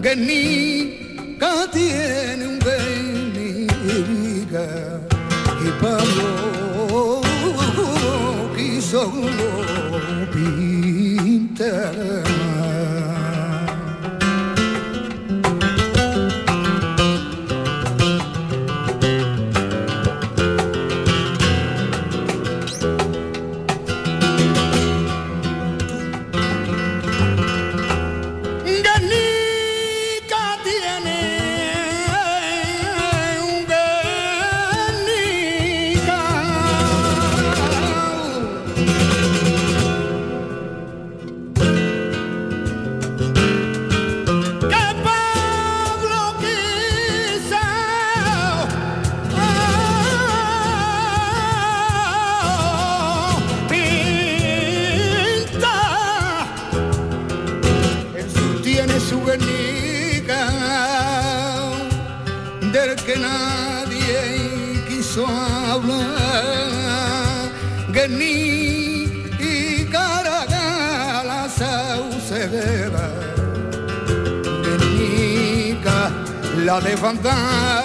Guernica 0.00 1.70
tiene 1.70 2.46
un 2.46 2.58
Guernica 3.86 4.66
y 5.62 5.68
Pablo 5.82 7.20
quiso 8.56 9.10
pintar. 9.10 9.65
La 76.80 77.75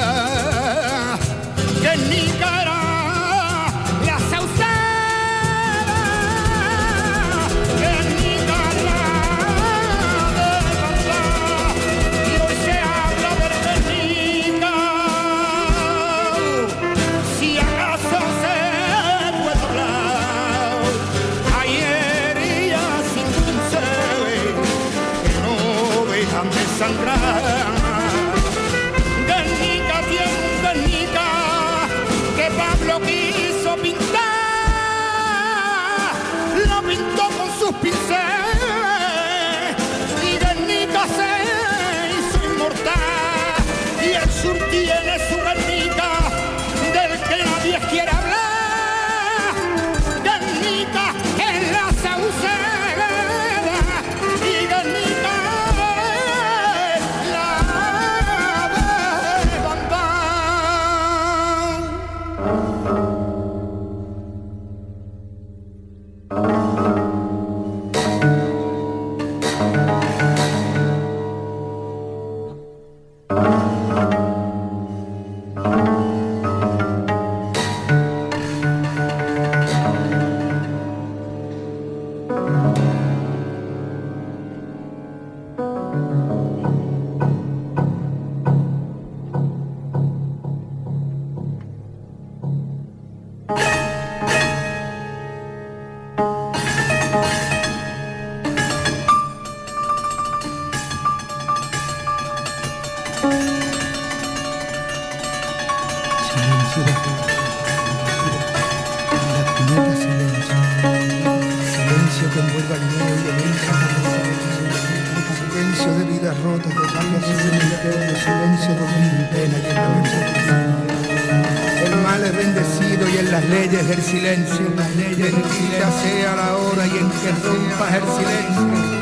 silencio. 124.01 124.65
Bendita 124.75 125.91
sea 126.01 126.35
la 126.35 126.55
hora 126.57 126.85
y 126.87 126.97
en 126.97 127.09
que 127.09 127.31
rompas 127.43 127.93
el 127.95 128.03
silencio. 128.17 129.01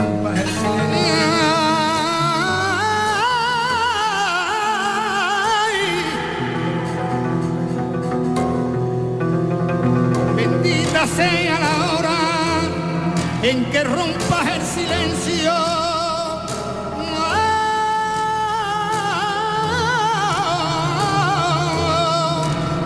Bendita 10.35 11.07
sea 11.07 11.59
la 11.59 11.73
hora 11.93 12.19
en 13.43 13.65
que 13.71 13.83
rompas 13.83 14.47
el 14.55 14.61
silencio. 14.61 15.53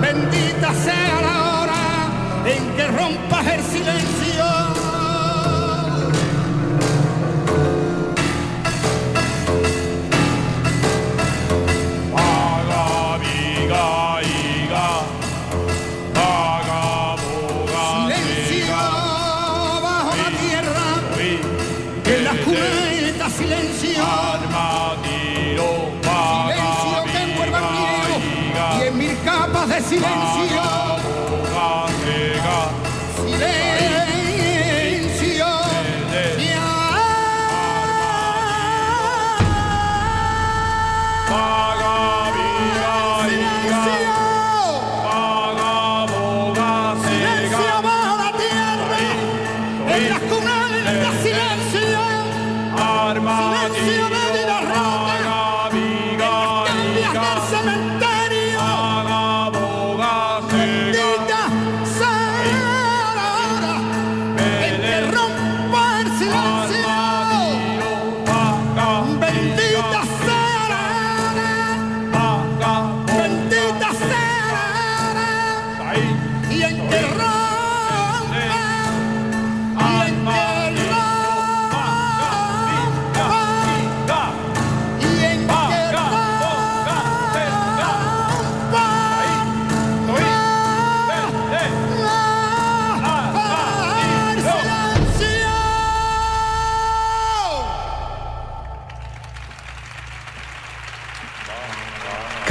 Bendita 0.01 0.73
sea 0.73 1.21
la 1.21 1.32
en 2.45 2.75
que 2.75 2.87
rompas 2.87 3.47
el 3.47 3.63
silencio. 3.63 4.52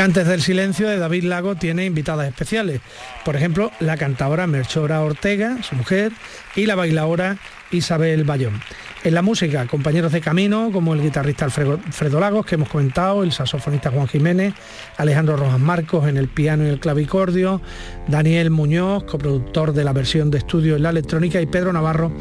Cantes 0.03 0.27
del 0.27 0.43
Silencio 0.43 0.89
de 0.89 0.99
David 0.99 1.23
Lago 1.23 1.55
tiene 1.55 1.87
invitadas 1.87 2.27
especiales. 2.27 2.81
Por 3.25 3.37
ejemplo, 3.37 3.71
la 3.79 3.97
cantadora 3.97 4.49
Melchora 4.49 5.01
Ortega, 5.01 5.63
su 5.63 5.77
mujer, 5.77 6.11
y 6.57 6.67
la 6.67 6.75
bailadora 6.75 7.39
Isabel 7.71 8.25
Bayón. 8.25 8.61
En 9.05 9.15
la 9.15 9.23
música, 9.23 9.67
compañeros 9.67 10.13
de 10.13 10.21
camino 10.21 10.71
como 10.73 10.95
el 10.95 11.03
guitarrista 11.03 11.45
Alfredo 11.45 11.79
Fredo 11.91 12.19
Lagos, 12.19 12.47
que 12.47 12.57
hemos 12.57 12.69
comentado, 12.69 13.23
el 13.23 13.31
saxofonista 13.31 13.91
Juan 13.91 14.09
Jiménez, 14.09 14.55
Alejandro 14.97 15.37
Rojas 15.37 15.61
Marcos 15.61 16.09
en 16.09 16.17
el 16.17 16.27
piano 16.27 16.65
y 16.65 16.69
el 16.69 16.81
clavicordio, 16.81 17.61
Daniel 18.09 18.51
Muñoz, 18.51 19.05
coproductor 19.05 19.73
de 19.73 19.85
la 19.85 19.93
versión 19.93 20.33
de 20.33 20.39
estudio 20.39 20.75
en 20.75 20.83
la 20.83 20.91
electrónica, 20.91 21.41
y 21.41 21.47
Pedro 21.47 21.73
Navarro 21.73 22.13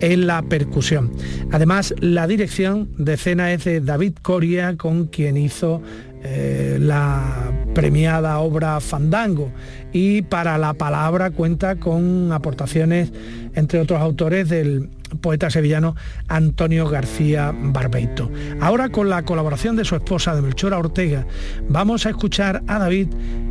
en 0.00 0.26
la 0.26 0.42
percusión. 0.42 1.12
Además, 1.52 1.94
la 2.00 2.26
dirección 2.26 2.90
de 2.96 3.14
escena 3.14 3.52
es 3.52 3.64
de 3.64 3.80
David 3.80 4.14
Coria, 4.20 4.76
con 4.76 5.06
quien 5.06 5.36
hizo 5.36 5.82
eh, 6.22 6.78
la 6.80 7.52
premiada 7.74 8.38
obra 8.38 8.80
Fandango 8.80 9.52
y 9.92 10.22
para 10.22 10.56
la 10.58 10.74
palabra 10.74 11.30
cuenta 11.30 11.76
con 11.76 12.32
aportaciones 12.32 13.12
entre 13.54 13.80
otros 13.80 14.00
autores 14.00 14.48
del 14.48 14.88
poeta 15.20 15.50
sevillano 15.50 15.94
Antonio 16.28 16.88
García 16.88 17.52
Barbeito. 17.54 18.30
Ahora 18.60 18.88
con 18.88 19.08
la 19.08 19.22
colaboración 19.24 19.76
de 19.76 19.84
su 19.84 19.94
esposa 19.94 20.34
de 20.34 20.42
Melchora 20.42 20.78
Ortega, 20.78 21.26
vamos 21.68 22.06
a 22.06 22.10
escuchar 22.10 22.62
a 22.66 22.78
David 22.78 23.08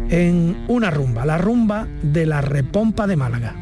en 0.09 0.66
una 0.68 0.91
rumba, 0.91 1.26
la 1.26 1.38
rumba 1.38 1.88
de 2.01 2.26
la 2.26 2.41
Repompa 2.41 3.07
de 3.07 3.16
Málaga. 3.16 3.55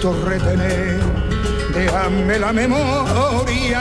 Necesito 0.00 0.24
retener, 0.24 0.98
déjame 1.74 2.38
la 2.38 2.52
memoria, 2.52 3.80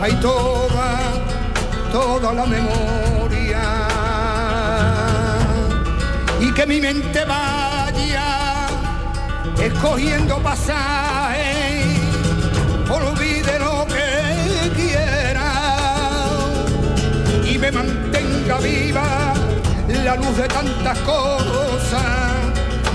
hay 0.00 0.12
toda, 0.20 0.98
toda 1.92 2.32
la 2.32 2.46
memoria, 2.46 3.62
y 6.40 6.52
que 6.52 6.66
mi 6.66 6.80
mente 6.80 7.24
vaya 7.24 8.66
escogiendo 9.62 10.38
pasajes, 10.38 11.86
olvide 12.90 13.58
lo 13.58 13.86
que 13.86 14.70
quiera. 14.74 15.52
Y 17.44 17.58
me 17.58 17.70
mantenga 17.70 18.58
viva 18.58 19.34
la 20.04 20.16
luz 20.16 20.36
de 20.36 20.48
tantas 20.48 20.98
cosas, 21.00 22.27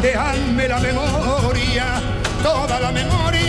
dejadme 0.03 0.67
la 0.67 0.79
memoria, 0.79 2.01
toda 2.43 2.77
la 2.77 2.91
memoria 2.91 3.42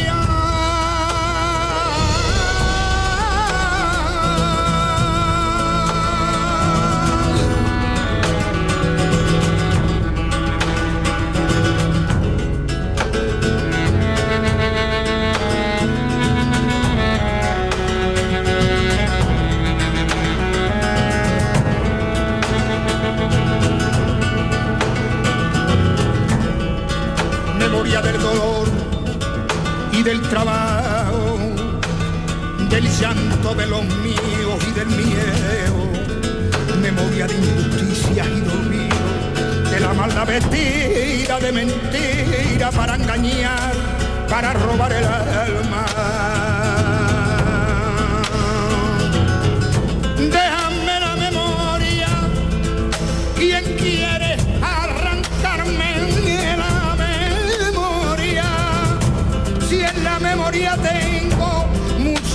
de 33.53 33.67
los 33.67 33.85
míos 33.85 34.59
y 34.67 34.73
del 34.73 34.87
miedo, 34.87 35.87
memoria 36.81 37.27
de 37.27 37.35
injusticias 37.35 38.27
y 38.27 38.41
dormido, 38.41 39.71
de 39.71 39.81
la 39.81 39.93
maldad 39.93 40.27
vestida 40.27 41.39
de 41.39 41.53
mentira 41.53 42.71
para 42.71 42.95
engañar, 42.95 43.75
para 44.31 44.55
robar 44.55 44.93
el 44.93 45.05
alma. 45.05 45.94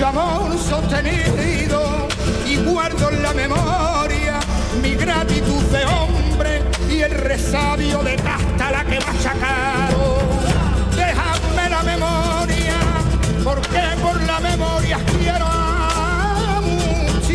Amor 0.10 0.58
sostenido 0.58 2.08
y 2.48 2.56
guardo 2.58 3.12
en 3.12 3.22
la 3.22 3.32
memoria 3.34 4.40
mi 4.82 4.96
gratitud 4.96 5.62
de 5.66 5.86
hombre 5.86 6.64
y 6.90 7.02
el 7.02 7.12
resabio 7.12 8.02
de 8.02 8.16
casta 8.16 8.72
la 8.72 8.84
que 8.86 9.00
machacaron. 9.00 10.30
Déjame 10.96 11.70
la 11.70 11.84
memoria, 11.84 12.78
porque 13.44 13.82
por 14.02 14.20
la 14.24 14.40
memoria 14.40 14.98
quiero 15.20 15.46
a 15.46 16.62
mucho 16.62 17.32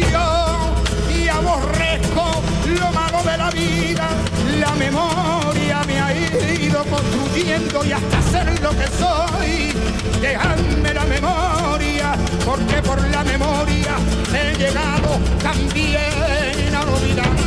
y 1.16 1.28
aborrezco 1.28 2.42
lo 2.80 2.90
malo 2.90 3.22
de 3.22 3.36
la 3.36 3.50
vida. 3.50 4.08
La 4.58 4.72
memoria 4.72 5.82
me 5.86 6.00
ha 6.00 6.12
ido 6.12 6.82
construyendo 6.84 7.84
y 7.84 7.92
hasta 7.92 8.22
ser 8.32 8.60
lo 8.62 8.70
que 8.70 8.88
soy. 8.98 9.72
Dejadme 10.20 10.94
la 10.94 11.04
memoria, 11.04 11.53
porque 12.44 12.82
por 12.82 13.00
la 13.08 13.24
memoria 13.24 13.96
he 14.32 14.56
llegado 14.56 15.18
también 15.42 16.74
a 16.74 16.82
olvidar. 16.82 17.43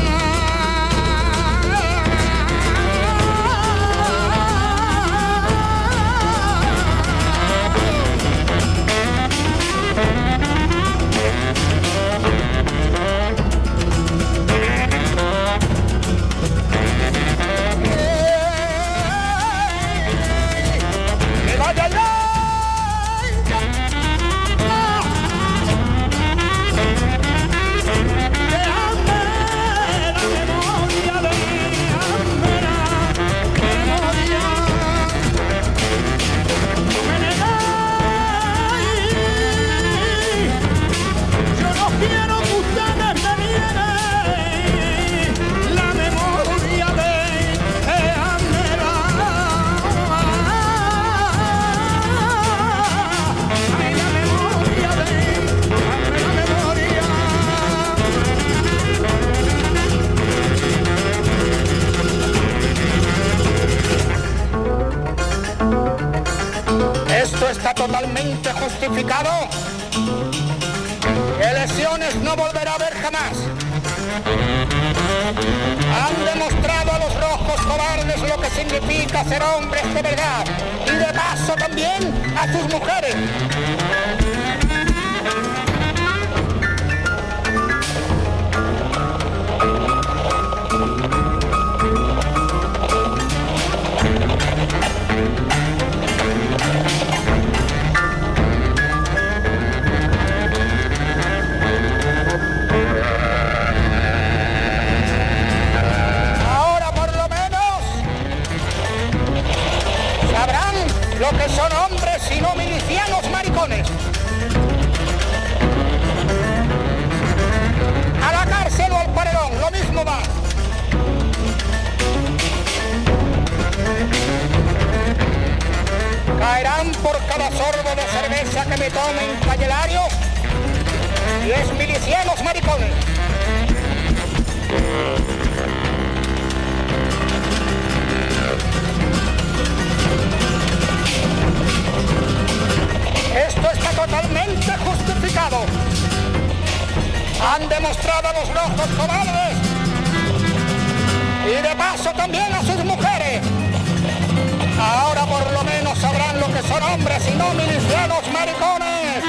no 157.48 157.54
ministrados 157.54 158.24
maricones. 158.34 159.24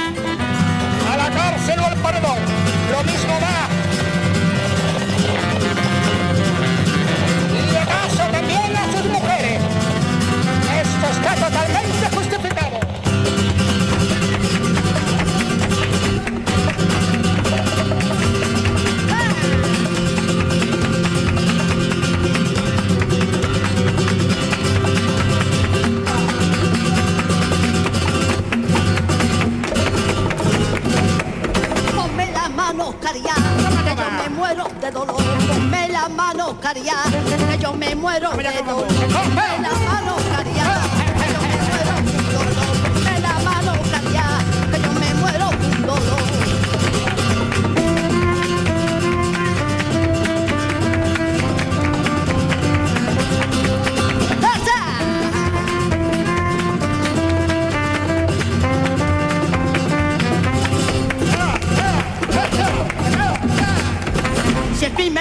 A 1.10 1.16
la 1.16 1.30
cárcel 1.30 1.78
o 1.80 1.86
al 1.86 1.96
perdón. 1.96 2.38
Lo 2.90 3.04
mismo 3.04 3.38
da. 3.40 3.57
dolor. 35.06 35.38
Ponme 35.48 35.88
la 35.88 36.08
mano, 36.08 36.58
caria, 36.60 36.94
que 37.48 37.58
yo 37.58 37.72
me 37.72 37.94
muero 37.94 38.30
de 38.30 38.62
dolor. 38.62 38.86
Ponme 38.86 39.58
la 39.62 39.72
mano, 39.86 40.16
caria. 40.30 40.37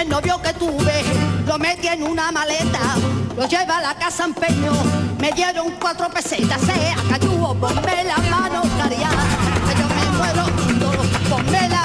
novio 0.08 0.40
que 0.42 0.52
tuve 0.54 1.04
lo 1.46 1.58
metí 1.58 1.88
en 1.88 2.02
una 2.02 2.30
maleta, 2.32 2.78
lo 3.36 3.46
lleva 3.46 3.78
a 3.78 3.82
la 3.82 3.94
casa 3.94 4.24
empeño, 4.24 4.72
me 5.18 5.32
dieron 5.32 5.72
cuatro 5.80 6.08
pesetas, 6.10 6.60
sea 6.60 6.96
cayó, 7.08 7.54
ponme 7.54 8.04
la 8.04 8.16
mano, 8.30 8.62
caria, 8.78 9.08
que 9.66 9.74
yo 9.78 9.88
me 9.88 10.04
muero, 10.18 10.44
ponme 11.28 11.68
la 11.68 11.77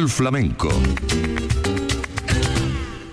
Portal 0.00 0.08
Flamenco 0.08 0.70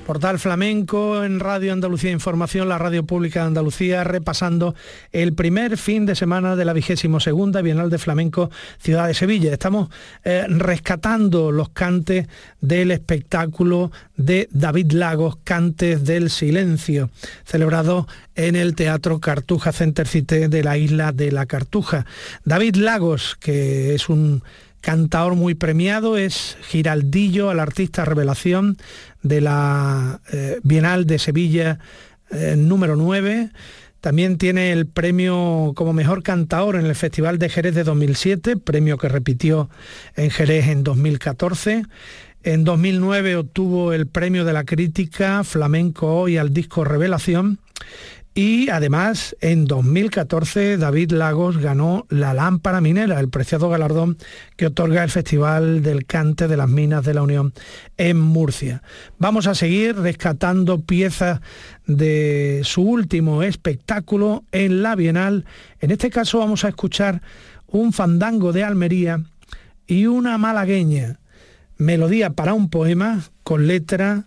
Portal 0.05 0.39
Flamenco 0.39 1.21
en 1.21 1.41
Radio 1.41 1.73
Andalucía 1.73 2.11
Información, 2.11 2.69
la 2.69 2.77
radio 2.77 3.03
pública 3.03 3.41
de 3.41 3.47
Andalucía, 3.47 4.05
repasando 4.05 4.73
el 5.11 5.33
primer 5.33 5.77
fin 5.77 6.05
de 6.05 6.15
semana 6.15 6.55
de 6.55 6.63
la 6.63 6.71
vigésimo 6.71 7.19
segunda 7.19 7.61
Bienal 7.61 7.89
de 7.89 7.97
Flamenco 7.97 8.49
Ciudad 8.79 9.07
de 9.07 9.13
Sevilla. 9.13 9.51
Estamos 9.51 9.89
eh, 10.23 10.45
rescatando 10.47 11.51
los 11.51 11.67
cantes 11.71 12.27
del 12.61 12.91
espectáculo 12.91 13.91
de 14.15 14.47
David 14.49 14.93
Lagos, 14.93 15.39
Cantes 15.43 16.05
del 16.05 16.29
Silencio, 16.29 17.09
celebrado 17.43 18.07
en 18.35 18.55
el 18.55 18.75
Teatro 18.75 19.19
Cartuja 19.19 19.73
Center 19.73 20.07
Cité 20.07 20.47
de 20.47 20.63
la 20.63 20.77
isla 20.77 21.11
de 21.11 21.33
la 21.33 21.47
Cartuja. 21.47 22.05
David 22.45 22.77
Lagos, 22.77 23.35
que 23.41 23.93
es 23.93 24.07
un 24.07 24.41
cantaor 24.87 25.35
muy 25.35 25.53
premiado, 25.53 26.15
es 26.15 26.55
Giraldillo, 26.61 27.49
al 27.49 27.59
artista 27.59 28.05
revelación 28.05 28.77
de 29.21 29.41
la 29.41 30.21
eh, 30.31 30.61
Bienal 30.63 31.05
de 31.05 31.19
Sevilla 31.19 31.79
eh, 32.31 32.55
número 32.57 32.95
9. 32.95 33.49
También 33.99 34.37
tiene 34.37 34.71
el 34.71 34.87
premio 34.87 35.73
como 35.75 35.91
mejor 35.91 36.23
cantaor 36.23 36.77
en 36.77 36.85
el 36.85 36.95
Festival 36.95 37.37
de 37.37 37.49
Jerez 37.49 37.75
de 37.75 37.83
2007, 37.83 38.55
premio 38.55 38.97
que 38.97 39.09
repitió 39.09 39.69
en 40.15 40.29
Jerez 40.29 40.69
en 40.69 40.85
2014. 40.85 41.83
En 42.43 42.63
2009 42.63 43.35
obtuvo 43.35 43.91
el 43.91 44.07
premio 44.07 44.45
de 44.45 44.53
la 44.53 44.63
crítica 44.63 45.43
Flamenco 45.43 46.07
Hoy 46.15 46.37
al 46.37 46.53
disco 46.53 46.85
Revelación 46.85 47.59
y 48.37 48.69
además, 48.69 49.35
en 49.41 49.65
2014, 49.65 50.77
David 50.77 51.11
Lagos 51.13 51.57
ganó 51.57 52.05
la 52.09 52.35
Lámpara 52.35 52.81
Minera, 52.81 53.19
el 53.19 53.29
preciado 53.29 53.67
galardón 53.67 54.19
que 54.55 54.67
otorga 54.67 55.03
el 55.03 55.09
Festival 55.09 55.81
del 55.81 56.05
Cante 56.05 56.47
de 56.47 56.55
las 56.55 56.69
Minas 56.69 57.03
de 57.03 57.15
la 57.15 57.23
Unión 57.23 57.51
en 57.97 58.19
Murcia. 58.19 58.83
Vamos 59.17 59.47
a 59.47 59.55
seguir 59.55 59.95
rescatando 59.95 60.81
piezas 60.81 61.41
de 61.87 62.61
su 62.63 62.83
último 62.83 63.41
espectáculo 63.41 64.43
en 64.51 64.83
la 64.83 64.93
Bienal. 64.93 65.45
En 65.79 65.89
este 65.89 66.11
caso 66.11 66.37
vamos 66.37 66.63
a 66.63 66.69
escuchar 66.69 67.23
un 67.65 67.91
fandango 67.91 68.53
de 68.53 68.63
Almería 68.63 69.19
y 69.87 70.05
una 70.05 70.37
malagueña, 70.37 71.17
melodía 71.77 72.29
para 72.29 72.53
un 72.53 72.69
poema 72.69 73.19
con 73.41 73.65
letra 73.65 74.25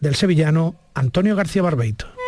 del 0.00 0.16
sevillano 0.16 0.74
Antonio 0.94 1.36
García 1.36 1.62
Barbeito. 1.62 2.21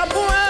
A 0.00 0.06
puerto 0.06 0.49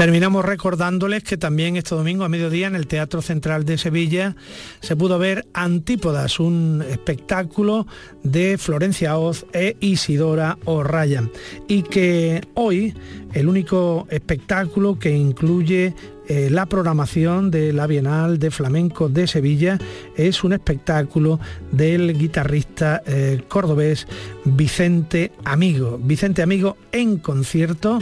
Terminamos 0.00 0.46
recordándoles 0.46 1.22
que 1.24 1.36
también 1.36 1.76
este 1.76 1.94
domingo 1.94 2.24
a 2.24 2.30
mediodía 2.30 2.66
en 2.66 2.74
el 2.74 2.86
Teatro 2.86 3.20
Central 3.20 3.66
de 3.66 3.76
Sevilla 3.76 4.34
se 4.80 4.96
pudo 4.96 5.18
ver 5.18 5.46
Antípodas, 5.52 6.40
un 6.40 6.82
espectáculo 6.88 7.86
de 8.22 8.56
Florencia 8.56 9.18
Oz 9.18 9.44
e 9.52 9.76
Isidora 9.80 10.56
O'Ryan. 10.64 11.30
Y 11.68 11.82
que 11.82 12.40
hoy 12.54 12.94
el 13.34 13.46
único 13.46 14.06
espectáculo 14.08 14.98
que 14.98 15.14
incluye 15.14 15.94
eh, 16.28 16.48
la 16.48 16.64
programación 16.64 17.50
de 17.50 17.74
la 17.74 17.86
Bienal 17.86 18.38
de 18.38 18.50
Flamenco 18.50 19.10
de 19.10 19.26
Sevilla 19.26 19.76
es 20.16 20.42
un 20.44 20.54
espectáculo 20.54 21.40
del 21.72 22.16
guitarrista 22.16 23.02
eh, 23.04 23.42
cordobés 23.48 24.06
Vicente 24.46 25.30
Amigo. 25.44 26.00
Vicente 26.02 26.40
Amigo 26.40 26.78
en 26.90 27.18
concierto 27.18 27.98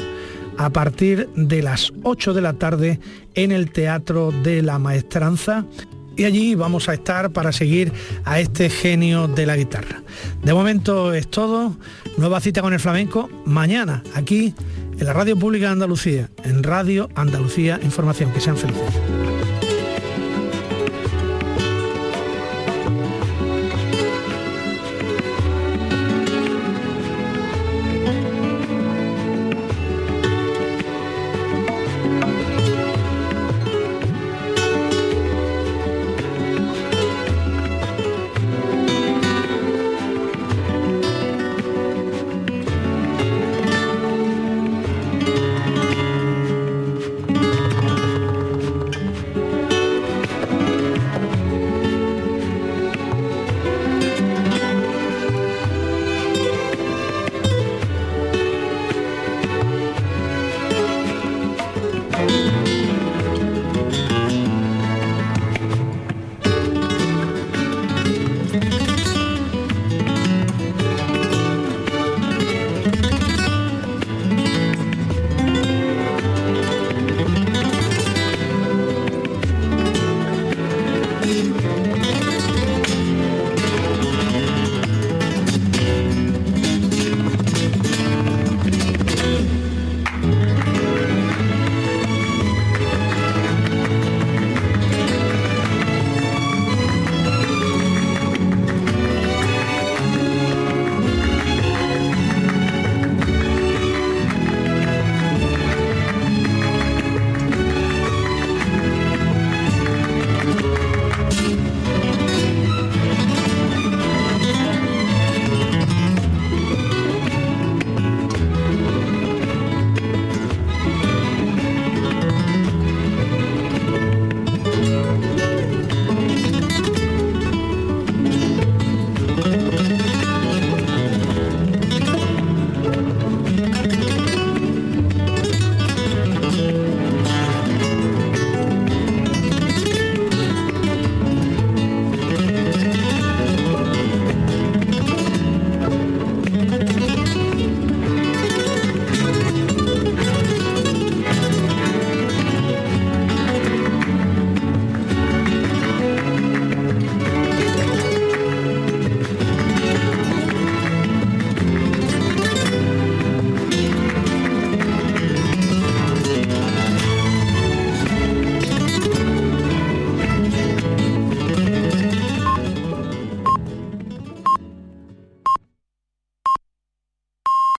a 0.59 0.71
partir 0.71 1.29
de 1.35 1.63
las 1.63 1.93
8 2.03 2.35
de 2.35 2.41
la 2.43 2.53
tarde 2.55 3.01
en 3.35 3.53
el 3.53 3.71
Teatro 3.71 4.33
de 4.43 4.61
la 4.63 4.79
Maestranza. 4.79 5.65
Y 6.17 6.25
allí 6.25 6.57
vamos 6.57 6.89
a 6.89 6.95
estar 6.95 7.31
para 7.31 7.53
seguir 7.53 7.93
a 8.25 8.41
este 8.41 8.69
genio 8.69 9.29
de 9.29 9.47
la 9.47 9.57
guitarra. 9.57 10.03
De 10.43 10.53
momento 10.53 11.15
es 11.15 11.29
todo. 11.31 11.77
Nueva 12.17 12.41
cita 12.41 12.61
con 12.61 12.73
el 12.73 12.81
flamenco 12.81 13.31
mañana, 13.45 14.03
aquí 14.15 14.53
en 14.99 15.07
la 15.07 15.13
Radio 15.13 15.39
Pública 15.39 15.67
de 15.67 15.73
Andalucía, 15.73 16.29
en 16.43 16.65
Radio 16.65 17.09
Andalucía 17.15 17.79
Información. 17.83 18.33
Que 18.33 18.41
sean 18.41 18.57
felices. 18.57 19.18